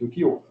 do 0.00 0.08
que 0.08 0.24
outra. 0.24 0.50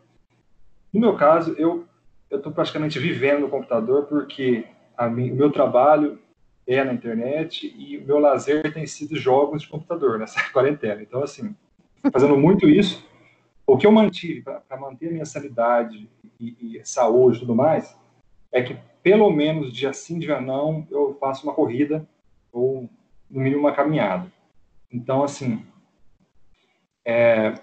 No 0.93 0.99
meu 0.99 1.15
caso, 1.15 1.55
eu 1.57 1.85
eu 2.29 2.37
estou 2.37 2.51
praticamente 2.51 2.97
vivendo 2.97 3.41
no 3.41 3.49
computador 3.49 4.05
porque 4.07 4.65
o 4.99 5.09
meu 5.11 5.51
trabalho 5.51 6.19
é 6.65 6.83
na 6.83 6.93
internet 6.93 7.73
e 7.77 7.97
o 7.97 8.05
meu 8.05 8.19
lazer 8.19 8.71
tem 8.71 8.87
sido 8.87 9.15
jogos 9.15 9.61
de 9.63 9.67
computador 9.67 10.17
nessa 10.17 10.41
quarentena. 10.53 11.01
Então, 11.01 11.21
assim, 11.21 11.55
fazendo 12.11 12.37
muito 12.37 12.67
isso, 12.67 13.05
o 13.65 13.77
que 13.77 13.85
eu 13.85 13.91
mantive 13.91 14.41
para 14.41 14.79
manter 14.79 15.09
a 15.09 15.11
minha 15.11 15.25
sanidade 15.25 16.09
e, 16.39 16.77
e, 16.77 16.85
saúde 16.85 17.37
e 17.37 17.39
tudo 17.41 17.55
mais 17.55 17.95
é 18.51 18.61
que 18.61 18.77
pelo 19.01 19.31
menos 19.31 19.73
dia 19.73 19.93
sim, 19.93 20.19
dia 20.19 20.39
não, 20.39 20.87
eu 20.91 21.15
faço 21.19 21.45
uma 21.45 21.53
corrida 21.53 22.07
ou 22.51 22.89
no 23.33 23.41
mínimo 23.41 23.61
uma 23.61 23.73
caminhada. 23.73 24.31
Então, 24.91 25.23
assim, 25.23 25.65
é, 27.03 27.55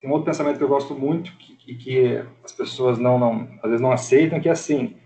tem 0.00 0.10
outro 0.10 0.26
pensamento 0.26 0.58
que 0.58 0.64
eu 0.64 0.68
gosto 0.68 0.94
muito 0.94 1.32
que, 1.36 1.54
que, 1.54 1.74
que 1.76 2.24
as 2.44 2.52
pessoas 2.52 2.98
não, 2.98 3.18
não, 3.18 3.48
às 3.62 3.70
vezes 3.70 3.80
não 3.80 3.92
aceitam, 3.92 4.40
que 4.40 4.48
é 4.48 4.52
assim, 4.52 4.96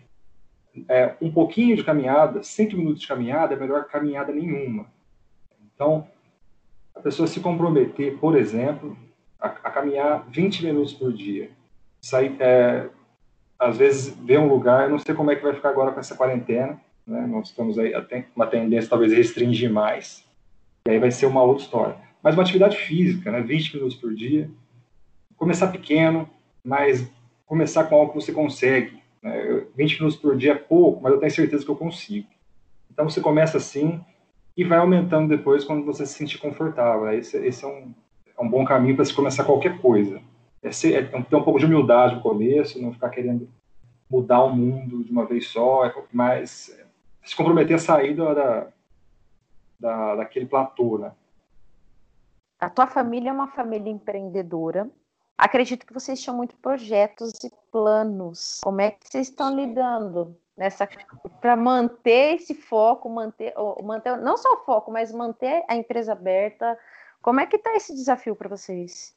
é, 0.88 1.14
um 1.20 1.30
pouquinho 1.30 1.76
de 1.76 1.84
caminhada, 1.84 2.42
cinco 2.42 2.76
minutos 2.76 3.02
de 3.02 3.08
caminhada 3.08 3.54
é 3.54 3.58
melhor 3.58 3.84
que 3.84 3.92
caminhada 3.92 4.32
nenhuma. 4.32 4.86
Então, 5.74 6.08
a 6.94 7.00
pessoa 7.00 7.28
se 7.28 7.40
comprometer, 7.40 8.16
por 8.18 8.36
exemplo, 8.36 8.96
a, 9.38 9.48
a 9.48 9.70
caminhar 9.70 10.26
20 10.30 10.64
minutos 10.64 10.94
por 10.94 11.12
dia. 11.12 11.50
Sair, 12.00 12.36
é, 12.40 12.88
às 13.58 13.76
vezes, 13.76 14.16
ver 14.16 14.38
um 14.38 14.48
lugar, 14.48 14.84
eu 14.84 14.90
não 14.90 14.98
sei 14.98 15.14
como 15.14 15.30
é 15.30 15.36
que 15.36 15.42
vai 15.42 15.54
ficar 15.54 15.68
agora 15.68 15.92
com 15.92 16.00
essa 16.00 16.16
quarentena, 16.16 16.80
né? 17.06 17.26
Nós 17.26 17.48
estamos 17.48 17.78
aí, 17.78 17.92
tem 18.02 18.26
uma 18.34 18.46
tendência 18.46 18.90
talvez 18.90 19.12
restringir 19.12 19.70
mais, 19.70 20.24
e 20.86 20.90
aí 20.90 20.98
vai 20.98 21.10
ser 21.10 21.26
uma 21.26 21.42
outra 21.42 21.64
história. 21.64 21.96
Mas 22.22 22.34
uma 22.34 22.42
atividade 22.42 22.76
física, 22.76 23.30
né? 23.30 23.40
20 23.40 23.74
minutos 23.74 23.96
por 23.96 24.14
dia, 24.14 24.50
começar 25.36 25.68
pequeno, 25.68 26.28
mas 26.62 27.10
começar 27.46 27.84
com 27.84 27.96
algo 27.96 28.12
que 28.12 28.20
você 28.20 28.32
consegue. 28.32 29.00
Né? 29.22 29.64
20 29.74 29.98
minutos 29.98 30.16
por 30.16 30.36
dia 30.36 30.52
é 30.52 30.54
pouco, 30.54 31.02
mas 31.02 31.12
eu 31.12 31.18
tenho 31.18 31.32
certeza 31.32 31.64
que 31.64 31.70
eu 31.70 31.76
consigo. 31.76 32.28
Então 32.90 33.08
você 33.08 33.20
começa 33.20 33.56
assim 33.56 34.00
e 34.56 34.64
vai 34.64 34.78
aumentando 34.78 35.28
depois 35.28 35.64
quando 35.64 35.84
você 35.84 36.04
se 36.04 36.14
sentir 36.14 36.38
confortável. 36.38 37.10
Esse, 37.12 37.38
esse 37.38 37.64
é, 37.64 37.68
um, 37.68 37.94
é 38.38 38.42
um 38.42 38.48
bom 38.48 38.64
caminho 38.64 38.96
para 38.96 39.04
se 39.04 39.14
começar 39.14 39.44
qualquer 39.44 39.78
coisa. 39.78 40.20
É, 40.62 40.70
ser, 40.70 40.94
é 40.94 41.02
ter 41.02 41.36
um 41.36 41.42
pouco 41.42 41.58
de 41.58 41.64
humildade 41.64 42.16
no 42.16 42.20
começo, 42.20 42.80
não 42.80 42.92
ficar 42.92 43.08
querendo 43.08 43.48
mudar 44.10 44.42
o 44.42 44.54
mundo 44.54 45.02
de 45.02 45.10
uma 45.10 45.24
vez 45.24 45.46
só, 45.46 45.86
é 45.86 45.94
mas 46.12 46.76
se 47.24 47.36
comprometer 47.36 47.76
a 47.76 47.78
sair 47.78 48.14
da, 48.14 48.68
da, 49.78 50.16
daquele 50.16 50.46
platô, 50.46 50.98
né? 50.98 51.12
A 52.58 52.68
tua 52.68 52.86
família 52.86 53.30
é 53.30 53.32
uma 53.32 53.48
família 53.48 53.90
empreendedora. 53.90 54.88
Acredito 55.36 55.86
que 55.86 55.94
vocês 55.94 56.20
tinham 56.20 56.36
muitos 56.36 56.56
projetos 56.58 57.32
e 57.42 57.50
planos. 57.72 58.60
Como 58.62 58.80
é 58.82 58.90
que 58.90 59.08
vocês 59.08 59.28
estão 59.28 59.56
lidando 59.56 60.36
nessa 60.54 60.86
para 61.40 61.56
manter 61.56 62.34
esse 62.34 62.54
foco, 62.54 63.08
manter, 63.08 63.54
manter 63.82 64.18
não 64.18 64.36
só 64.36 64.52
o 64.52 64.64
foco, 64.64 64.92
mas 64.92 65.10
manter 65.10 65.64
a 65.66 65.74
empresa 65.74 66.12
aberta? 66.12 66.78
Como 67.22 67.40
é 67.40 67.46
que 67.46 67.56
está 67.56 67.74
esse 67.74 67.94
desafio 67.94 68.36
para 68.36 68.50
vocês? 68.50 69.16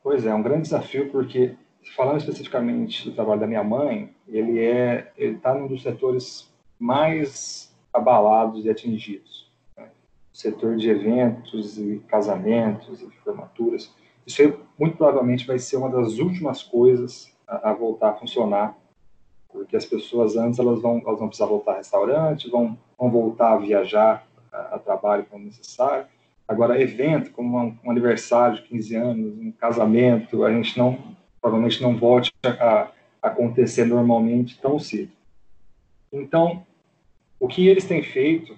Pois 0.00 0.24
é, 0.24 0.28
é 0.28 0.34
um 0.34 0.42
grande 0.42 0.62
desafio 0.62 1.10
porque 1.10 1.56
falando 1.96 2.18
especificamente 2.18 3.10
do 3.10 3.14
trabalho 3.14 3.40
da 3.40 3.46
minha 3.48 3.64
mãe, 3.64 4.14
ele 4.28 4.64
é 4.64 5.12
ele 5.16 5.36
está 5.36 5.52
num 5.52 5.66
dos 5.66 5.82
setores 5.82 6.48
mais 6.78 7.74
abalados 7.92 8.64
e 8.64 8.70
atingidos. 8.70 9.50
Né? 9.76 9.88
O 10.32 10.36
setor 10.36 10.76
de 10.76 10.88
eventos 10.88 11.78
e 11.78 12.02
casamentos 12.08 13.00
e 13.00 13.10
formaturas. 13.24 13.92
Isso 14.26 14.42
aí, 14.42 14.54
muito 14.78 14.96
provavelmente 14.96 15.46
vai 15.46 15.58
ser 15.58 15.76
uma 15.76 15.88
das 15.88 16.18
últimas 16.18 16.62
coisas 16.62 17.32
a, 17.46 17.70
a, 17.70 17.72
voltar 17.72 18.10
a 18.10 18.14
funcionar, 18.14 18.76
porque 19.48 19.76
as 19.76 19.86
pessoas 19.86 20.36
antes 20.36 20.58
elas 20.58 20.82
vão, 20.82 21.00
elas 21.06 21.18
vão 21.18 21.28
precisar 21.28 21.46
voltar 21.46 21.72
a 21.72 21.76
restaurante, 21.76 22.50
vão, 22.50 22.76
vão 22.98 23.10
voltar 23.10 23.52
a 23.52 23.58
viajar 23.58 24.26
a, 24.52 24.74
a 24.74 24.78
trabalho 24.78 25.26
quando 25.30 25.44
necessário. 25.44 26.06
Agora, 26.48 26.80
evento, 26.80 27.30
como 27.32 27.58
um, 27.58 27.78
um, 27.84 27.90
aniversário 27.90 28.56
de 28.56 28.62
15 28.68 28.96
anos, 28.96 29.38
um 29.38 29.52
casamento, 29.52 30.44
a 30.44 30.52
gente 30.52 30.76
não, 30.78 30.98
provavelmente 31.40 31.82
não 31.82 31.96
volte 31.96 32.32
a, 32.44 32.88
a 33.22 33.28
acontecer 33.28 33.84
normalmente 33.84 34.60
tão 34.60 34.78
cedo. 34.78 35.12
Então, 36.12 36.65
o 37.38 37.48
que 37.48 37.66
eles 37.66 37.84
têm 37.84 38.02
feito, 38.02 38.56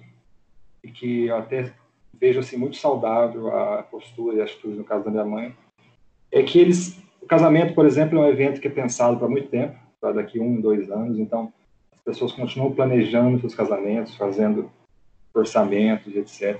e 0.83 0.89
que 0.89 1.25
eu 1.25 1.35
até 1.35 1.71
vejo 2.13 2.39
assim 2.39 2.57
muito 2.57 2.77
saudável 2.77 3.55
a 3.55 3.83
postura 3.83 4.37
e 4.37 4.41
a 4.41 4.43
atitude 4.43 4.77
no 4.77 4.83
caso 4.83 5.05
da 5.05 5.11
minha 5.11 5.25
mãe, 5.25 5.55
é 6.31 6.43
que 6.43 6.59
eles, 6.59 7.01
o 7.21 7.25
casamento, 7.25 7.73
por 7.73 7.85
exemplo, 7.85 8.17
é 8.17 8.21
um 8.21 8.27
evento 8.27 8.61
que 8.61 8.67
é 8.67 8.71
pensado 8.71 9.17
para 9.17 9.27
muito 9.27 9.49
tempo, 9.49 9.77
para 9.99 10.13
daqui 10.13 10.39
um, 10.39 10.59
dois 10.59 10.89
anos, 10.89 11.19
então 11.19 11.51
as 11.91 11.99
pessoas 12.01 12.31
continuam 12.31 12.73
planejando 12.73 13.39
seus 13.39 13.55
casamentos, 13.55 14.15
fazendo 14.15 14.69
orçamentos, 15.33 16.15
etc. 16.15 16.59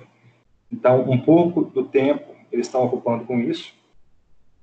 Então, 0.71 1.09
um 1.09 1.19
pouco 1.19 1.63
do 1.63 1.83
tempo 1.83 2.29
eles 2.51 2.67
estão 2.67 2.83
ocupando 2.83 3.25
com 3.25 3.39
isso. 3.39 3.73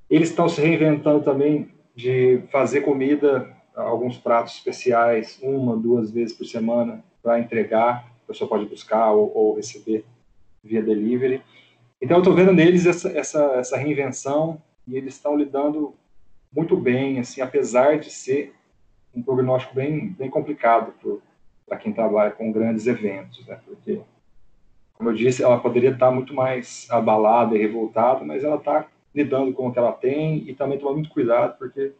Eles 0.08 0.30
estão 0.30 0.48
se 0.48 0.60
reinventando 0.60 1.22
também 1.22 1.68
de 1.94 2.42
fazer 2.50 2.82
comida 2.82 3.54
alguns 3.74 4.16
pratos 4.16 4.54
especiais 4.54 5.38
uma, 5.42 5.76
duas 5.76 6.10
vezes 6.10 6.36
por 6.36 6.46
semana 6.46 7.04
para 7.26 7.40
entregar, 7.40 8.06
a 8.22 8.26
pessoa 8.28 8.48
pode 8.48 8.66
buscar 8.66 9.10
ou, 9.10 9.36
ou 9.36 9.56
receber 9.56 10.04
via 10.62 10.80
delivery. 10.80 11.42
Então, 12.00 12.18
eu 12.18 12.20
estou 12.20 12.32
vendo 12.32 12.52
neles 12.52 12.86
essa, 12.86 13.08
essa, 13.18 13.42
essa 13.56 13.76
reinvenção 13.76 14.62
e 14.86 14.96
eles 14.96 15.14
estão 15.14 15.36
lidando 15.36 15.92
muito 16.54 16.76
bem, 16.76 17.18
assim, 17.18 17.40
apesar 17.40 17.98
de 17.98 18.12
ser 18.12 18.54
um 19.12 19.20
prognóstico 19.20 19.74
bem, 19.74 20.10
bem 20.10 20.30
complicado 20.30 20.94
para 21.66 21.76
quem 21.76 21.92
trabalha 21.92 22.30
com 22.30 22.52
grandes 22.52 22.86
eventos, 22.86 23.44
né? 23.44 23.58
Porque, 23.66 24.00
como 24.94 25.10
eu 25.10 25.14
disse, 25.14 25.42
ela 25.42 25.58
poderia 25.58 25.90
estar 25.90 26.12
muito 26.12 26.32
mais 26.32 26.86
abalada 26.90 27.56
e 27.56 27.58
revoltada, 27.60 28.24
mas 28.24 28.44
ela 28.44 28.54
está 28.54 28.86
lidando 29.12 29.52
com 29.52 29.66
o 29.66 29.72
que 29.72 29.80
ela 29.80 29.90
tem 29.90 30.48
e 30.48 30.54
também 30.54 30.78
tomando 30.78 30.98
muito 30.98 31.10
cuidado, 31.10 31.58
porque 31.58 31.92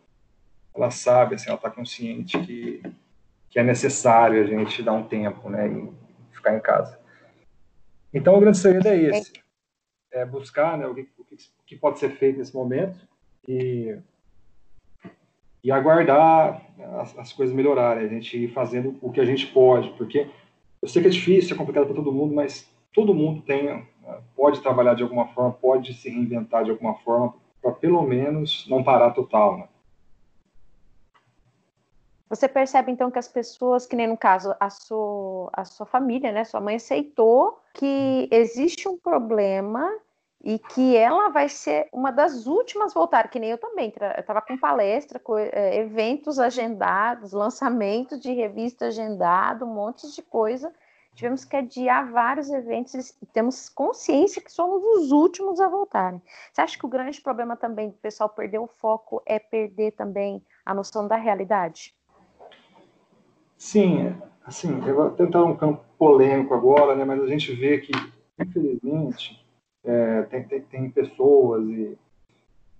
ela 0.72 0.92
sabe, 0.92 1.34
assim, 1.34 1.48
ela 1.48 1.56
está 1.56 1.68
consciente 1.68 2.38
que, 2.38 2.80
que 3.56 3.60
é 3.60 3.62
necessário 3.62 4.42
a 4.42 4.46
gente 4.46 4.82
dar 4.82 4.92
um 4.92 5.04
tempo, 5.04 5.48
né, 5.48 5.66
e 5.66 5.90
ficar 6.30 6.54
em 6.54 6.60
casa. 6.60 7.00
Então, 8.12 8.36
o 8.36 8.40
grande 8.40 8.58
segredo 8.58 8.86
é 8.86 8.96
esse, 8.98 9.32
é 10.12 10.26
buscar, 10.26 10.76
né, 10.76 10.86
o 10.86 10.94
que, 10.94 11.08
o 11.18 11.64
que 11.64 11.74
pode 11.74 11.98
ser 11.98 12.10
feito 12.18 12.38
nesse 12.38 12.54
momento 12.54 13.00
e, 13.48 13.96
e 15.64 15.72
aguardar 15.72 16.60
as, 17.00 17.18
as 17.18 17.32
coisas 17.32 17.56
melhorarem, 17.56 18.04
a 18.04 18.08
gente 18.08 18.36
ir 18.36 18.48
fazendo 18.48 18.98
o 19.00 19.10
que 19.10 19.22
a 19.22 19.24
gente 19.24 19.46
pode, 19.46 19.88
porque 19.96 20.28
eu 20.82 20.86
sei 20.86 21.00
que 21.00 21.08
é 21.08 21.12
difícil, 21.12 21.54
é 21.54 21.58
complicado 21.58 21.86
para 21.86 21.94
todo 21.94 22.12
mundo, 22.12 22.34
mas 22.34 22.70
todo 22.92 23.14
mundo 23.14 23.40
tem, 23.40 23.88
pode 24.36 24.60
trabalhar 24.60 24.92
de 24.92 25.02
alguma 25.02 25.28
forma, 25.28 25.52
pode 25.52 25.94
se 25.94 26.10
reinventar 26.10 26.62
de 26.62 26.72
alguma 26.72 26.96
forma, 26.96 27.32
para 27.62 27.72
pelo 27.72 28.02
menos 28.02 28.66
não 28.68 28.84
parar 28.84 29.12
total, 29.12 29.56
né? 29.56 29.68
Você 32.28 32.48
percebe 32.48 32.90
então 32.90 33.10
que 33.10 33.18
as 33.18 33.28
pessoas, 33.28 33.86
que 33.86 33.94
nem 33.94 34.08
no 34.08 34.16
caso 34.16 34.54
a 34.58 34.68
sua, 34.68 35.48
a 35.52 35.64
sua 35.64 35.86
família, 35.86 36.32
né, 36.32 36.44
sua 36.44 36.60
mãe 36.60 36.76
aceitou 36.76 37.60
que 37.72 38.28
existe 38.32 38.88
um 38.88 38.98
problema 38.98 39.88
e 40.42 40.58
que 40.58 40.96
ela 40.96 41.28
vai 41.28 41.48
ser 41.48 41.88
uma 41.92 42.10
das 42.10 42.46
últimas 42.46 42.92
a 42.92 42.94
voltar, 42.94 43.28
que 43.28 43.38
nem 43.38 43.50
eu 43.50 43.58
também. 43.58 43.92
Eu 44.00 44.20
estava 44.20 44.42
com 44.42 44.56
palestra, 44.58 45.18
com 45.18 45.38
é, 45.38 45.76
eventos 45.76 46.38
agendados, 46.38 47.32
lançamento 47.32 48.18
de 48.18 48.32
revista 48.32 48.86
agendado, 48.86 49.64
um 49.64 49.74
monte 49.74 50.12
de 50.12 50.22
coisa. 50.22 50.72
Tivemos 51.14 51.44
que 51.44 51.56
adiar 51.56 52.10
vários 52.10 52.50
eventos 52.50 53.10
e 53.22 53.26
temos 53.26 53.68
consciência 53.68 54.42
que 54.42 54.52
somos 54.52 54.82
os 54.82 55.12
últimos 55.12 55.60
a 55.60 55.68
voltarem. 55.68 56.20
Você 56.52 56.60
acha 56.60 56.78
que 56.78 56.84
o 56.84 56.88
grande 56.88 57.20
problema 57.20 57.56
também 57.56 57.88
do 57.88 57.96
pessoal 57.96 58.28
perder 58.28 58.58
o 58.58 58.66
foco 58.66 59.22
é 59.24 59.38
perder 59.38 59.92
também 59.92 60.44
a 60.64 60.74
noção 60.74 61.08
da 61.08 61.16
realidade? 61.16 61.96
Sim, 63.56 64.14
assim, 64.44 64.80
eu 64.86 64.94
vou 64.94 65.10
tentar 65.10 65.42
um 65.44 65.56
campo 65.56 65.84
polêmico 65.98 66.54
agora, 66.54 66.94
né, 66.94 67.04
mas 67.04 67.22
a 67.22 67.26
gente 67.26 67.52
vê 67.54 67.78
que, 67.78 67.92
infelizmente, 68.38 69.44
é, 69.84 70.22
tem, 70.22 70.44
tem, 70.44 70.60
tem, 70.62 70.90
pessoas 70.90 71.66
e, 71.68 71.96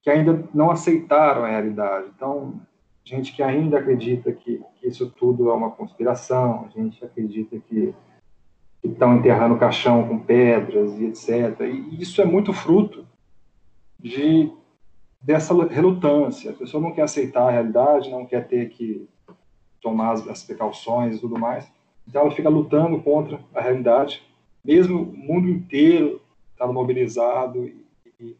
que 0.02 0.10
ainda 0.10 0.44
não 0.52 0.70
aceitaram 0.70 1.44
a 1.44 1.48
realidade. 1.48 2.08
Então, 2.14 2.60
gente 3.04 3.34
que 3.34 3.42
ainda 3.42 3.78
acredita 3.78 4.32
que, 4.32 4.62
que 4.76 4.88
isso 4.88 5.10
tudo 5.10 5.50
é 5.50 5.54
uma 5.54 5.70
conspiração, 5.70 6.68
gente 6.74 7.04
acredita 7.04 7.58
que, 7.58 7.94
estão 8.84 9.16
enterrando 9.16 9.56
o 9.56 9.58
caixão 9.58 10.06
com 10.06 10.18
pedras 10.18 10.96
e 10.98 11.06
etc. 11.06 11.60
E 11.62 12.00
isso 12.00 12.20
é 12.22 12.24
muito 12.24 12.52
fruto 12.52 13.04
de 13.98 14.52
dessa 15.20 15.52
relutância. 15.66 16.52
A 16.52 16.54
pessoa 16.54 16.80
não 16.80 16.92
quer 16.92 17.02
aceitar 17.02 17.48
a 17.48 17.50
realidade, 17.50 18.10
não 18.10 18.24
quer 18.24 18.46
ter 18.46 18.68
que 18.68 19.08
tomar 19.86 20.12
as, 20.12 20.26
as 20.26 20.42
precauções 20.42 21.16
e 21.16 21.20
tudo 21.20 21.38
mais. 21.38 21.70
Então 22.08 22.22
ela 22.22 22.32
fica 22.32 22.48
lutando 22.48 23.00
contra 23.00 23.38
a 23.54 23.60
realidade, 23.60 24.20
mesmo 24.64 25.02
o 25.02 25.16
mundo 25.16 25.48
inteiro 25.48 26.20
estando 26.52 26.72
mobilizado 26.72 27.64
e, 27.64 27.86
e 28.20 28.36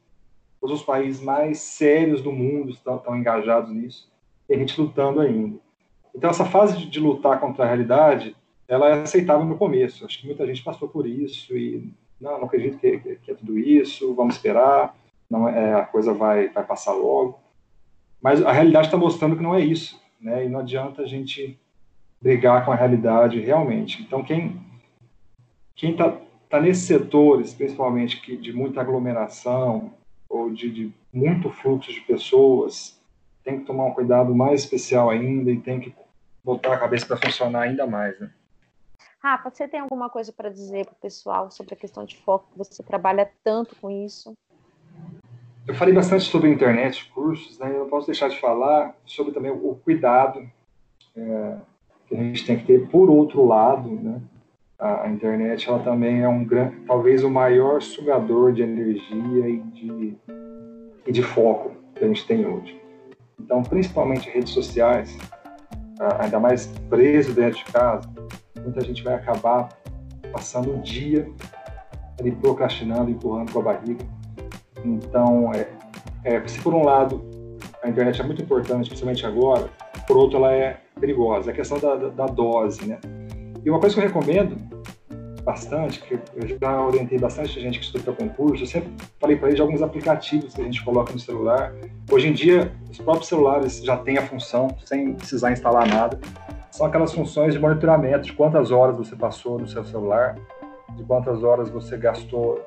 todos 0.61 0.81
os 0.81 0.85
países 0.85 1.23
mais 1.23 1.59
sérios 1.59 2.21
do 2.21 2.33
mundo 2.33 2.71
estão, 2.71 2.97
estão 2.97 3.17
engajados 3.17 3.71
nisso, 3.71 4.11
e 4.49 4.55
a 4.55 4.59
gente 4.59 4.81
lutando 4.81 5.21
ainda. 5.21 5.59
Então 6.13 6.31
essa 6.31 6.45
fase 6.45 6.79
de, 6.79 6.87
de 6.91 6.99
lutar 6.99 7.39
contra 7.39 7.65
a 7.65 7.69
realidade, 7.69 8.35
ela 8.67 8.89
é 8.89 9.03
aceitável 9.03 9.47
no 9.47 9.57
começo. 9.57 10.05
Acho 10.05 10.19
que 10.19 10.27
muita 10.27 10.45
gente 10.47 10.65
passou 10.65 10.89
por 10.89 11.07
isso 11.07 11.57
e 11.57 11.93
não, 12.21 12.39
não 12.39 12.47
acredito 12.47 12.79
que, 12.79 12.99
que, 12.99 13.17
que 13.17 13.31
é 13.31 13.35
tudo 13.35 13.57
isso, 13.57 14.15
vamos 14.15 14.35
esperar, 14.35 14.97
não 15.31 15.49
é, 15.49 15.75
a 15.75 15.85
coisa 15.85 16.13
vai, 16.13 16.49
vai 16.49 16.65
passar 16.65 16.93
logo. 16.93 17.39
Mas 18.21 18.43
a 18.43 18.51
realidade 18.51 18.89
está 18.89 18.97
mostrando 18.97 19.37
que 19.37 19.43
não 19.43 19.55
é 19.55 19.61
isso 19.61 20.05
né? 20.27 20.45
E 20.45 20.49
não 20.49 20.59
adianta 20.59 21.03
a 21.03 21.07
gente 21.07 21.57
brigar 22.21 22.65
com 22.65 22.73
a 22.73 22.75
realidade 22.75 23.39
realmente. 23.39 24.03
Então, 24.03 24.25
quem 24.25 24.61
quem 25.77 25.93
está 25.93 26.19
tá 26.49 26.61
nesses 26.61 26.85
setores, 26.85 27.55
principalmente 27.55 28.21
que, 28.21 28.37
de 28.37 28.53
muita 28.53 28.81
aglomeração 28.81 29.93
ou 30.29 30.51
de, 30.51 30.71
de 30.71 30.95
muito 31.13 31.49
fluxo 31.51 31.93
de 31.93 32.01
pessoas, 32.01 33.01
tem 33.45 33.61
que 33.61 33.67
tomar 33.67 33.85
um 33.85 33.95
cuidado 33.95 34.35
mais 34.35 34.63
especial 34.63 35.11
ainda 35.11 35.51
e 35.51 35.61
tem 35.61 35.79
que 35.79 35.95
botar 36.43 36.75
a 36.75 36.79
cabeça 36.79 37.07
para 37.07 37.19
funcionar 37.19 37.63
ainda 37.63 37.87
mais, 37.87 38.19
né? 38.19 38.31
Rafa, 39.23 39.51
você 39.51 39.69
tem 39.69 39.81
alguma 39.81 40.09
coisa 40.09 40.33
para 40.33 40.49
dizer 40.49 40.87
para 40.87 40.95
o 40.95 41.01
pessoal 41.01 41.51
sobre 41.51 41.75
a 41.75 41.77
questão 41.77 42.05
de 42.05 42.17
foco? 42.17 42.49
Você 42.57 42.83
trabalha 42.83 43.31
tanto 43.45 43.77
com 43.77 43.91
isso? 43.91 44.35
Eu 45.67 45.75
falei 45.75 45.93
bastante 45.93 46.25
sobre 46.25 46.51
internet, 46.51 47.11
cursos, 47.13 47.59
né? 47.59 47.71
Eu 47.71 47.81
não 47.81 47.89
posso 47.89 48.07
deixar 48.07 48.29
de 48.29 48.39
falar 48.41 48.95
sobre 49.05 49.33
também 49.33 49.51
o 49.51 49.75
cuidado 49.85 50.41
é, 51.17 51.57
que 52.07 52.15
a 52.15 52.19
gente 52.19 52.47
tem 52.47 52.57
que 52.57 52.65
ter. 52.65 52.89
Por 52.89 53.11
outro 53.11 53.45
lado, 53.45 53.89
né? 53.91 54.21
A, 54.79 55.05
a 55.05 55.09
internet, 55.09 55.69
ela 55.69 55.79
também 55.79 56.21
é 56.21 56.29
um 56.29 56.45
grande, 56.45 56.77
talvez 56.87 57.25
o 57.25 57.31
maior 57.31 57.81
sugador 57.81 58.53
de 58.53 58.63
energia 58.63 59.49
e 59.49 59.61
de, 59.61 60.17
e 61.07 61.13
de 61.13 61.23
foco 61.23 61.73
que 61.95 62.05
a 62.05 62.09
gente 62.09 62.27
tem 62.27 62.47
hoje. 62.47 62.79
Então, 63.41 63.63
principalmente 63.63 64.29
redes 64.29 64.53
sociais, 64.53 65.17
ainda 66.19 66.39
mais 66.39 66.67
preso 66.91 67.33
dentro 67.33 67.59
de 67.59 67.73
casa, 67.73 68.09
muita 68.63 68.83
gente 68.83 69.03
vai 69.03 69.15
acabar 69.15 69.69
passando 70.31 70.75
o 70.75 70.83
dia 70.83 71.27
ali 72.21 72.33
procrastinando, 72.33 73.11
empurrando 73.11 73.53
com 73.53 73.61
a 73.61 73.63
barriga. 73.63 74.05
Então, 74.85 75.53
é, 75.55 75.69
é, 76.25 76.47
se 76.47 76.61
por 76.61 76.75
um 76.75 76.85
lado 76.85 77.25
a 77.83 77.89
internet 77.89 78.21
é 78.21 78.25
muito 78.25 78.43
importante, 78.43 78.89
principalmente 78.89 79.25
agora, 79.25 79.69
por 80.07 80.17
outro 80.17 80.39
ela 80.39 80.53
é 80.53 80.79
perigosa. 80.99 81.51
É 81.51 81.53
a 81.53 81.57
questão 81.57 81.79
da, 81.79 81.95
da, 81.97 82.09
da 82.09 82.27
dose, 82.27 82.87
né? 82.87 82.99
E 83.65 83.71
uma 83.71 83.81
coisa 83.81 83.95
que 83.95 84.01
eu 84.01 84.07
recomendo 84.07 84.57
bastante, 85.45 86.03
que 86.03 86.15
eu 86.15 86.59
já 86.61 86.85
orientei 86.85 87.19
bastante 87.19 87.61
gente 87.61 87.79
que 87.79 87.85
estuda 87.85 88.13
concurso, 88.13 88.65
eu 88.65 88.67
sempre 88.67 88.91
falei 89.21 89.37
para 89.37 89.47
eles 89.47 89.57
de 89.57 89.63
alguns 89.63 89.81
aplicativos 89.81 90.55
que 90.55 90.61
a 90.61 90.65
gente 90.65 90.85
coloca 90.85 91.13
no 91.13 91.21
celular. 91.21 91.73
Hoje 92.11 92.29
em 92.29 92.33
dia, 92.33 92.73
os 92.91 92.99
próprios 92.99 93.29
celulares 93.29 93.83
já 93.85 93.97
têm 93.97 94.19
a 94.19 94.23
função, 94.23 94.77
sem 94.85 95.15
precisar 95.15 95.53
instalar 95.53 95.87
nada. 95.87 96.19
São 96.73 96.85
aquelas 96.85 97.15
funções 97.15 97.55
de 97.55 97.61
monitoramento 97.61 98.25
de 98.25 98.33
quantas 98.33 98.73
horas 98.73 98.97
você 98.97 99.15
passou 99.15 99.59
no 99.59 99.69
seu 99.69 99.85
celular, 99.85 100.37
de 100.97 101.05
quantas 101.05 101.45
horas 101.45 101.71
você 101.71 101.97
gastou 101.97 102.61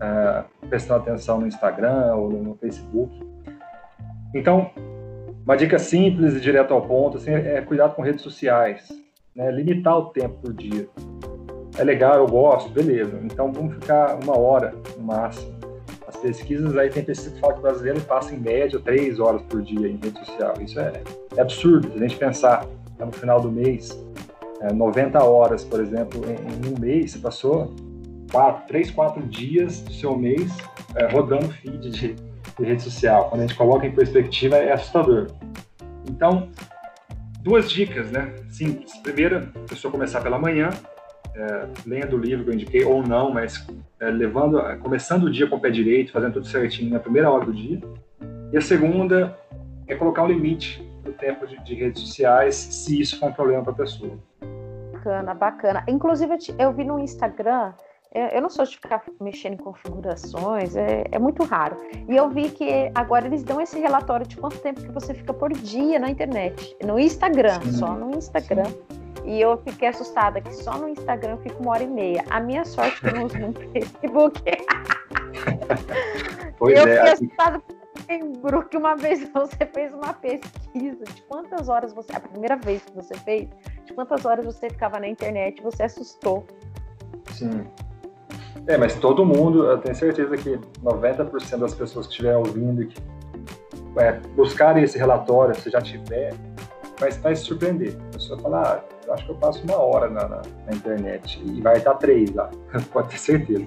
é, 0.00 0.44
prestando 0.68 1.00
atenção 1.00 1.40
no 1.40 1.46
Instagram 1.46 2.14
ou 2.14 2.30
no, 2.30 2.54
Facebook. 2.56 3.18
Então, 4.34 4.70
uma 5.44 5.56
dica 5.56 5.78
simples 5.78 6.34
e 6.34 6.40
direto 6.40 6.74
ao 6.74 6.82
ponto 6.82 7.16
assim, 7.16 7.30
é 7.32 7.60
cuidado 7.60 7.94
com 7.94 8.02
redes 8.02 8.22
sociais, 8.22 8.88
né? 9.34 9.50
limitar 9.50 9.96
o 9.98 10.06
tempo 10.06 10.36
por 10.42 10.52
dia. 10.52 10.88
É 11.78 11.84
legal, 11.84 12.16
eu 12.16 12.26
gosto, 12.26 12.70
beleza. 12.70 13.20
Então 13.22 13.52
vamos 13.52 13.74
ficar 13.74 14.18
uma 14.22 14.38
hora 14.38 14.74
no 14.96 15.04
máximo. 15.04 15.54
As 16.06 16.16
pesquisas 16.16 16.76
aí 16.76 16.88
tem 16.88 17.04
pesquisa 17.04 17.34
que 17.34 17.40
fala 17.40 17.52
que 17.54 17.58
o 17.58 17.62
brasileiro 17.62 18.00
passa 18.02 18.34
em 18.34 18.38
média 18.38 18.80
três 18.80 19.20
horas 19.20 19.42
por 19.42 19.62
dia 19.62 19.86
em 19.86 19.96
rede 19.96 20.18
social. 20.18 20.54
Isso 20.60 20.80
é, 20.80 21.02
é 21.36 21.40
absurdo. 21.40 21.90
Se 21.90 21.96
a 21.96 22.00
gente 22.00 22.16
pensar 22.16 22.66
tá 22.96 23.04
no 23.04 23.12
final 23.12 23.40
do 23.40 23.50
mês, 23.50 23.98
é, 24.60 24.72
90 24.72 25.22
horas, 25.22 25.64
por 25.64 25.80
exemplo, 25.80 26.22
em, 26.24 26.66
em 26.66 26.74
um 26.74 26.80
mês, 26.80 27.12
você 27.12 27.18
passou 27.18 27.74
quatro, 28.36 28.66
três, 28.66 28.90
quatro 28.90 29.22
dias 29.22 29.80
do 29.80 29.94
seu 29.94 30.14
mês 30.14 30.54
é, 30.94 31.06
rodando 31.06 31.48
feed 31.48 31.88
de, 31.88 32.14
de, 32.14 32.64
rede 32.64 32.82
social. 32.82 33.30
Quando 33.30 33.40
a 33.40 33.46
gente 33.46 33.56
coloca 33.56 33.86
em 33.86 33.90
perspectiva, 33.90 34.56
é 34.56 34.72
assustador. 34.74 35.28
Então, 36.06 36.50
duas 37.40 37.70
dicas, 37.70 38.10
né? 38.10 38.34
Simples. 38.50 38.94
Primeira, 38.98 39.50
a 39.54 39.68
pessoa 39.68 39.90
começar 39.90 40.20
pela 40.20 40.38
manhã, 40.38 40.68
é, 41.34 41.66
lendo 41.86 42.16
o 42.16 42.18
livro 42.18 42.44
que 42.44 42.50
eu 42.50 42.54
indiquei, 42.54 42.84
ou 42.84 43.02
não, 43.02 43.32
mas 43.32 43.66
é, 44.00 44.10
levando, 44.10 44.60
é, 44.60 44.76
começando 44.76 45.24
o 45.24 45.32
dia 45.32 45.46
com 45.46 45.56
o 45.56 45.60
pé 45.60 45.70
direito, 45.70 46.12
fazendo 46.12 46.34
tudo 46.34 46.46
certinho 46.46 46.92
na 46.92 47.00
primeira 47.00 47.30
hora 47.30 47.46
do 47.46 47.54
dia. 47.54 47.80
E 48.52 48.58
a 48.58 48.60
segunda 48.60 49.34
é 49.88 49.94
colocar 49.94 50.24
um 50.24 50.28
limite 50.28 50.86
no 51.06 51.12
tempo 51.14 51.46
de, 51.46 51.58
de 51.64 51.74
redes 51.74 52.02
sociais, 52.02 52.54
se 52.54 53.00
isso 53.00 53.18
for 53.18 53.30
um 53.30 53.32
problema 53.32 53.62
para 53.62 53.72
a 53.72 53.76
pessoa. 53.76 54.18
Bacana, 54.92 55.34
bacana. 55.34 55.84
Inclusive, 55.88 56.36
eu 56.58 56.70
vi 56.74 56.84
no 56.84 56.98
Instagram 56.98 57.72
eu 58.14 58.40
não 58.40 58.48
sou 58.48 58.64
de 58.64 58.76
ficar 58.76 59.02
mexendo 59.20 59.54
em 59.54 59.56
configurações, 59.56 60.76
é, 60.76 61.04
é, 61.10 61.18
muito 61.18 61.42
raro. 61.44 61.76
E 62.08 62.16
eu 62.16 62.30
vi 62.30 62.50
que 62.50 62.90
agora 62.94 63.26
eles 63.26 63.42
dão 63.42 63.60
esse 63.60 63.78
relatório 63.78 64.26
de 64.26 64.36
quanto 64.36 64.58
tempo 64.58 64.80
que 64.80 64.92
você 64.92 65.12
fica 65.12 65.34
por 65.34 65.52
dia 65.52 65.98
na 65.98 66.10
internet, 66.10 66.76
no 66.84 66.98
Instagram, 66.98 67.60
Sim. 67.62 67.72
só 67.72 67.94
no 67.94 68.16
Instagram. 68.16 68.64
Sim. 68.64 69.06
E 69.24 69.40
eu 69.40 69.58
fiquei 69.58 69.88
assustada 69.88 70.40
que 70.40 70.54
só 70.54 70.78
no 70.78 70.88
Instagram 70.88 71.32
eu 71.32 71.38
fico 71.38 71.62
uma 71.62 71.72
hora 71.72 71.82
e 71.82 71.88
meia. 71.88 72.24
A 72.30 72.38
minha 72.38 72.64
sorte 72.64 73.04
é 73.04 73.08
que 73.08 73.08
eu 73.08 73.18
não 73.18 73.26
uso 73.26 73.38
muito 73.38 73.60
Facebook. 73.72 74.40
pois 76.58 76.78
eu 76.78 76.86
é. 76.86 76.96
fiquei 76.96 77.12
assustada 77.12 77.60
lembro 78.08 78.68
que 78.68 78.76
uma 78.76 78.96
vez 78.96 79.28
você 79.32 79.66
fez 79.66 79.92
uma 79.92 80.12
pesquisa 80.14 81.04
de 81.04 81.22
quantas 81.22 81.68
horas 81.68 81.92
você, 81.92 82.14
a 82.14 82.20
primeira 82.20 82.56
vez 82.56 82.84
que 82.84 82.92
você 82.92 83.14
fez, 83.18 83.48
de 83.84 83.92
quantas 83.92 84.24
horas 84.24 84.44
você 84.44 84.70
ficava 84.70 84.98
na 84.98 85.08
internet, 85.08 85.62
você 85.62 85.84
assustou. 85.84 86.46
Sim. 87.32 87.64
É, 88.66 88.76
mas 88.76 88.94
todo 88.94 89.24
mundo, 89.24 89.64
eu 89.64 89.78
tenho 89.78 89.94
certeza 89.94 90.36
que 90.36 90.58
90% 90.82 91.58
das 91.58 91.74
pessoas 91.74 92.06
que 92.06 92.12
estiverem 92.12 92.38
ouvindo 92.38 92.82
e 92.82 92.86
que 92.86 93.00
é, 93.98 94.12
buscarem 94.34 94.82
esse 94.82 94.98
relatório, 94.98 95.54
se 95.54 95.70
já 95.70 95.80
tiver, 95.80 96.34
vai, 96.98 97.10
vai 97.10 97.36
se 97.36 97.42
surpreender. 97.42 97.96
A 98.08 98.12
pessoa 98.12 98.38
fala, 98.40 98.62
ah, 98.62 98.96
eu 99.06 99.14
acho 99.14 99.24
que 99.24 99.30
eu 99.30 99.36
passo 99.36 99.62
uma 99.64 99.76
hora 99.76 100.08
na, 100.08 100.28
na, 100.28 100.42
na 100.66 100.72
internet 100.74 101.40
e 101.44 101.60
vai 101.60 101.78
estar 101.78 101.94
três 101.94 102.32
lá, 102.34 102.50
pode 102.92 103.08
ter 103.08 103.18
certeza. 103.18 103.66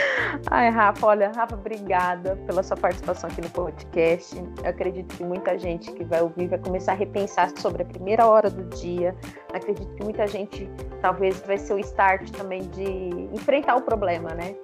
Ai, 0.50 0.70
Rafa, 0.70 1.06
olha, 1.06 1.30
Rafa, 1.34 1.54
obrigada 1.54 2.36
pela 2.46 2.62
sua 2.62 2.76
participação 2.76 3.28
aqui 3.30 3.40
no 3.40 3.50
podcast. 3.50 4.36
Eu 4.36 4.70
acredito 4.70 5.16
que 5.16 5.24
muita 5.24 5.58
gente 5.58 5.92
que 5.92 6.04
vai 6.04 6.22
ouvir 6.22 6.48
vai 6.48 6.58
começar 6.58 6.92
a 6.92 6.94
repensar 6.94 7.50
sobre 7.56 7.82
a 7.82 7.86
primeira 7.86 8.26
hora 8.26 8.50
do 8.50 8.64
dia. 8.76 9.14
acredito 9.52 9.92
que 9.94 10.04
muita 10.04 10.26
gente 10.26 10.68
talvez 11.00 11.40
vai 11.40 11.58
ser 11.58 11.74
o 11.74 11.78
start 11.78 12.30
também 12.30 12.62
de 12.68 12.84
enfrentar 13.32 13.76
o 13.76 13.82
problema, 13.82 14.30
né? 14.34 14.54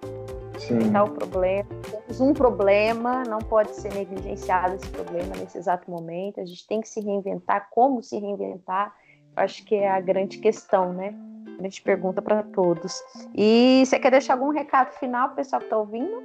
Sim. 0.59 0.77
Enfrentar 0.77 1.05
o 1.05 1.11
problema. 1.11 1.69
Temos 1.83 2.21
um 2.21 2.33
problema, 2.33 3.23
não 3.25 3.39
pode 3.39 3.75
ser 3.77 3.93
negligenciado 3.93 4.77
esse 4.77 4.89
problema 4.89 5.35
nesse 5.37 5.59
exato 5.59 5.91
momento. 5.91 6.41
A 6.41 6.45
gente 6.45 6.67
tem 6.67 6.81
que 6.81 6.89
se 6.89 7.01
reinventar. 7.01 7.69
Como 7.71 8.03
se 8.03 8.19
reinventar? 8.19 8.95
Acho 9.35 9.65
que 9.65 9.75
é 9.75 9.91
a 9.91 10.01
grande 10.01 10.39
questão, 10.39 10.93
né? 10.95 11.15
A 11.59 11.63
gente 11.63 11.83
pergunta 11.83 12.21
para 12.21 12.43
todos. 12.43 13.03
E 13.35 13.83
você 13.85 13.99
quer 13.99 14.11
deixar 14.11 14.35
algum 14.35 14.51
recado 14.51 14.93
final 14.99 15.29
para 15.29 15.33
o 15.33 15.37
pessoal 15.37 15.61
que 15.61 15.67
está 15.67 15.79
ouvindo? 15.79 16.23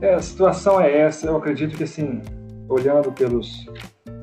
É, 0.00 0.14
a 0.14 0.22
situação 0.22 0.80
é 0.80 1.00
essa. 1.00 1.26
Eu 1.26 1.36
acredito 1.36 1.76
que, 1.76 1.84
assim, 1.84 2.20
olhando 2.68 3.12
pelos, 3.12 3.66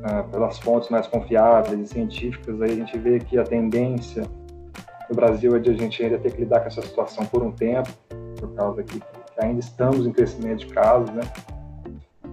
ah, 0.03 0.23
pelas 0.23 0.59
fontes 0.59 0.89
mais 0.89 1.07
confiáveis 1.07 1.79
e 1.79 1.87
científicas, 1.87 2.61
aí 2.61 2.71
a 2.71 2.75
gente 2.75 2.97
vê 2.97 3.19
que 3.19 3.37
a 3.37 3.43
tendência 3.43 4.23
no 5.09 5.15
Brasil 5.15 5.55
é 5.55 5.59
de 5.59 5.71
a 5.71 5.73
gente 5.73 6.03
ainda 6.03 6.19
ter 6.19 6.31
que 6.31 6.41
lidar 6.41 6.61
com 6.61 6.67
essa 6.67 6.81
situação 6.81 7.25
por 7.25 7.43
um 7.43 7.51
tempo, 7.51 7.89
por 8.39 8.53
causa 8.55 8.83
que 8.83 9.01
ainda 9.39 9.59
estamos 9.59 10.05
em 10.05 10.11
crescimento 10.11 10.59
de 10.59 10.73
casos, 10.73 11.09
né? 11.11 11.23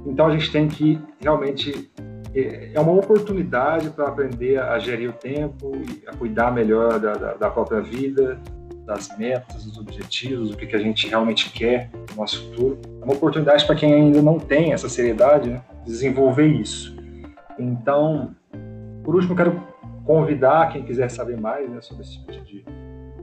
Então 0.05 0.27
a 0.27 0.31
gente 0.31 0.53
tem 0.53 0.69
que 0.69 1.01
realmente 1.21 1.91
é, 2.37 2.71
é 2.75 2.81
uma 2.81 2.93
oportunidade 2.93 3.89
para 3.91 4.09
aprender 4.09 4.59
a 4.59 4.79
gerir 4.79 5.11
o 5.11 5.13
tempo 5.13 5.73
a 6.07 6.15
cuidar 6.15 6.51
melhor 6.51 7.01
da, 7.01 7.15
da, 7.15 7.35
da, 7.35 7.51
própria 7.51 7.81
vida, 7.81 8.39
das 8.85 9.17
metas, 9.17 9.65
dos 9.65 9.79
objetivos, 9.79 10.51
o 10.51 10.57
que, 10.57 10.67
que 10.67 10.77
a 10.77 10.79
gente 10.79 11.09
realmente 11.09 11.51
quer 11.51 11.91
no 12.11 12.17
nosso 12.17 12.45
futuro. 12.45 12.79
É 13.01 13.05
uma 13.05 13.15
oportunidade 13.15 13.65
para 13.65 13.75
quem 13.75 13.95
ainda 13.95 14.21
não 14.21 14.39
tem 14.39 14.73
essa 14.73 14.89
seriedade, 14.89 15.49
né, 15.49 15.63
desenvolver 15.85 16.47
isso. 16.47 16.95
Então, 17.59 18.35
por 19.03 19.15
último, 19.15 19.35
quero 19.35 19.63
convidar 20.05 20.71
quem 20.73 20.85
quiser 20.85 21.11
saber 21.11 21.41
mais 21.41 21.69
né, 21.71 21.81
sobre 21.81 22.05
esse 22.05 22.19
tipo 22.19 22.33
de, 22.45 22.65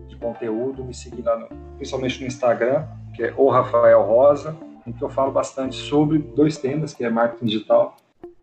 de 0.08 0.15
conteúdo, 0.17 0.84
me 0.84 0.93
seguir 0.93 1.21
lá, 1.21 1.38
no, 1.38 1.47
principalmente 1.78 2.19
no 2.19 2.28
Instagram, 2.28 2.86
que 3.13 3.23
é 3.23 3.34
o 3.38 3.47
Rafael 3.49 4.02
Rosa, 4.02 4.58
em 4.88 4.91
que 4.91 5.04
eu 5.04 5.10
falo 5.10 5.32
bastante 5.32 5.76
sobre 5.76 6.17
dois 6.17 6.58
temas, 6.58 6.93
que 6.93 7.06
é 7.06 7.10
marketing 7.10 7.45
digital 7.45 7.95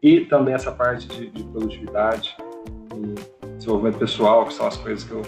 e 0.02 0.24
também 0.24 0.54
essa 0.54 0.72
parte 0.72 1.06
de, 1.08 1.30
de 1.30 1.44
produtividade 1.44 2.36
e 2.94 3.50
desenvolvimento 3.56 3.98
pessoal, 3.98 4.46
que 4.46 4.54
são 4.54 4.66
as 4.66 4.76
coisas 4.76 5.04
que 5.04 5.12
eu 5.12 5.22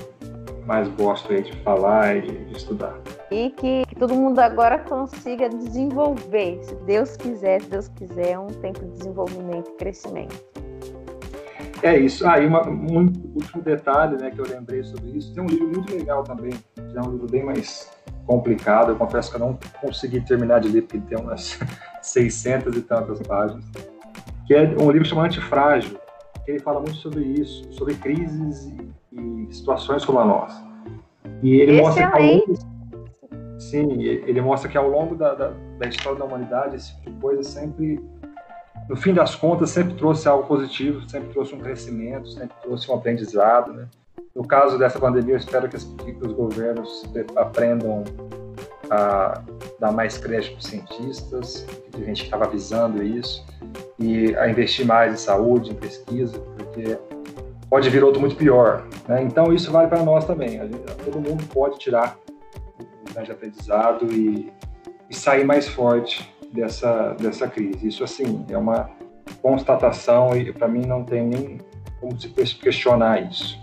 mais 0.66 0.88
gosto 0.88 1.32
aí 1.32 1.42
de 1.42 1.52
falar 1.58 2.16
e 2.16 2.22
de, 2.22 2.56
estudar. 2.56 2.94
E 3.30 3.50
que, 3.50 3.85
que, 3.87 3.94
todo 3.96 4.14
mundo 4.14 4.38
agora 4.38 4.78
consiga 4.78 5.48
desenvolver, 5.48 6.61
se 6.62 6.74
Deus 6.87 7.16
quiser, 7.16 7.61
se 7.61 7.68
Deus 7.68 7.88
quiser, 7.88 8.38
um 8.38 8.46
tempo 8.46 8.80
de 8.80 8.90
desenvolvimento 8.98 9.70
e 9.70 9.76
crescimento. 9.76 10.52
É 11.82 11.98
isso. 11.98 12.26
Ah, 12.26 12.38
e 12.38 12.46
uma, 12.46 12.66
um 12.68 13.12
último 13.35 13.61
detalhe 13.62 14.16
né, 14.16 14.30
que 14.30 14.40
eu 14.40 14.46
lembrei 14.46 14.85
sobre 14.85 15.11
isso, 15.11 15.35
tem 15.35 15.42
um 15.42 15.46
livro 15.46 15.68
muito 15.68 15.92
legal 15.92 16.22
também, 16.22 16.52
que 16.74 16.96
é 16.96 17.00
um 17.00 17.11
livro 17.11 17.26
bem 17.28 17.44
mais 17.44 17.90
complicado, 18.24 18.92
eu 18.92 18.96
confesso 18.96 19.30
que 19.30 19.37
eu 19.37 19.40
não 19.40 19.58
consegui 19.80 20.20
terminar 20.20 20.61
de 20.61 20.68
ler, 20.68 20.82
porque 20.82 21.00
tem 21.00 21.18
umas 21.18 21.58
600 22.00 22.76
e 22.76 22.82
tantas 22.82 23.20
páginas, 23.22 23.64
que 24.52 24.56
é 24.56 24.62
um 24.78 24.90
livro 24.90 25.08
chamado 25.08 25.26
Antifrágil, 25.26 25.98
que 26.44 26.50
ele 26.50 26.60
fala 26.60 26.78
muito 26.78 26.96
sobre 26.96 27.24
isso, 27.24 27.72
sobre 27.72 27.94
crises 27.94 28.70
e, 29.10 29.48
e 29.48 29.54
situações 29.54 30.04
como 30.04 30.18
a 30.18 30.24
nossa. 30.26 30.62
E 31.42 31.54
ele 31.54 31.80
mostra 31.80 32.10
que 32.10 32.18
longo, 32.18 32.58
sim, 33.58 34.02
ele 34.02 34.40
mostra 34.42 34.68
que 34.68 34.76
ao 34.76 34.90
longo 34.90 35.14
da, 35.14 35.34
da, 35.34 35.52
da, 35.78 35.88
história 35.88 36.18
da 36.18 36.26
humanidade 36.26 36.76
esse 36.76 36.94
tipo 36.96 37.10
de 37.10 37.16
coisa 37.16 37.42
sempre, 37.42 37.98
no 38.90 38.96
fim 38.96 39.14
das 39.14 39.34
contas, 39.34 39.70
sempre 39.70 39.94
trouxe 39.94 40.28
algo 40.28 40.46
positivo, 40.46 41.08
sempre 41.08 41.30
trouxe 41.30 41.54
um 41.54 41.58
crescimento, 41.58 42.28
sempre 42.28 42.54
trouxe 42.60 42.90
um 42.90 42.94
aprendizado, 42.94 43.72
né? 43.72 43.88
No 44.34 44.46
caso 44.46 44.78
dessa 44.78 44.98
pandemia, 44.98 45.34
eu 45.34 45.38
espero 45.38 45.66
que, 45.68 45.78
que 45.78 46.26
os 46.26 46.32
governos 46.32 47.04
aprendam 47.36 48.04
a 48.90 49.42
dar 49.80 49.92
mais 49.92 50.18
crédito 50.18 50.52
para 50.52 50.58
os 50.58 50.66
cientistas, 50.66 51.66
a 51.94 51.98
gente 51.98 52.24
estava 52.24 52.44
avisando 52.44 53.02
isso, 53.02 53.44
e 53.98 54.35
a 54.37 54.48
investir 54.48 54.87
mais 54.87 55.12
em 55.12 55.16
saúde, 55.16 55.70
em 55.70 55.74
pesquisa, 55.74 56.38
porque 56.38 56.98
pode 57.68 57.88
vir 57.88 58.05
outro 58.05 58.20
muito 58.20 58.37
pior. 58.37 58.87
Né? 59.09 59.22
Então, 59.22 59.52
isso 59.52 59.70
vale 59.70 59.88
para 59.88 60.02
nós 60.02 60.24
também. 60.24 60.50
Gente, 60.50 60.78
todo 61.05 61.20
mundo 61.20 61.44
pode 61.52 61.78
tirar 61.78 62.18
um 62.81 63.12
grande 63.12 63.33
aprendizado 63.33 64.12
e, 64.12 64.52
e 65.09 65.14
sair 65.14 65.44
mais 65.44 65.68
forte 65.68 66.31
dessa, 66.52 67.14
dessa 67.14 67.48
crise. 67.48 67.88
Isso, 67.88 68.05
assim, 68.05 68.44
é 68.50 68.59
uma 68.59 68.90
constatação 69.40 70.37
e 70.37 70.52
para 70.52 70.68
mim 70.68 70.87
não 70.87 71.05
tem 71.05 71.26
nem 71.26 71.59
como 72.00 72.18
se 72.20 72.28
questionar 72.28 73.22
isso. 73.31 73.62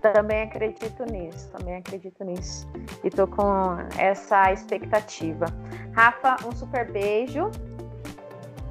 Também 0.00 0.42
acredito 0.42 1.04
nisso, 1.04 1.48
também 1.52 1.76
acredito 1.76 2.24
nisso. 2.24 2.68
E 3.04 3.10
tô 3.10 3.28
com 3.28 3.76
essa 3.96 4.52
expectativa. 4.52 5.46
Rafa, 5.92 6.36
um 6.44 6.50
super 6.50 6.90
beijo 6.90 7.48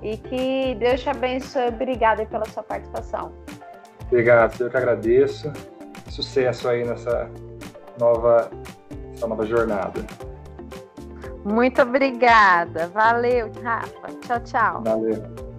e 0.01 0.17
que 0.17 0.75
Deus 0.75 1.01
te 1.01 1.09
abençoe. 1.09 1.67
Obrigada 1.67 2.25
pela 2.25 2.45
sua 2.45 2.63
participação. 2.63 3.31
Obrigado, 4.07 4.59
eu 4.61 4.69
que 4.69 4.77
agradeço. 4.77 5.51
Sucesso 6.09 6.67
aí 6.67 6.83
nessa 6.83 7.29
nova, 7.99 8.51
nessa 9.09 9.27
nova 9.27 9.45
jornada. 9.45 10.01
Muito 11.45 11.81
obrigada. 11.81 12.87
Valeu, 12.87 13.49
Rafa. 13.63 14.07
Tchau, 14.21 14.39
tchau. 14.41 14.83
Valeu. 14.83 15.50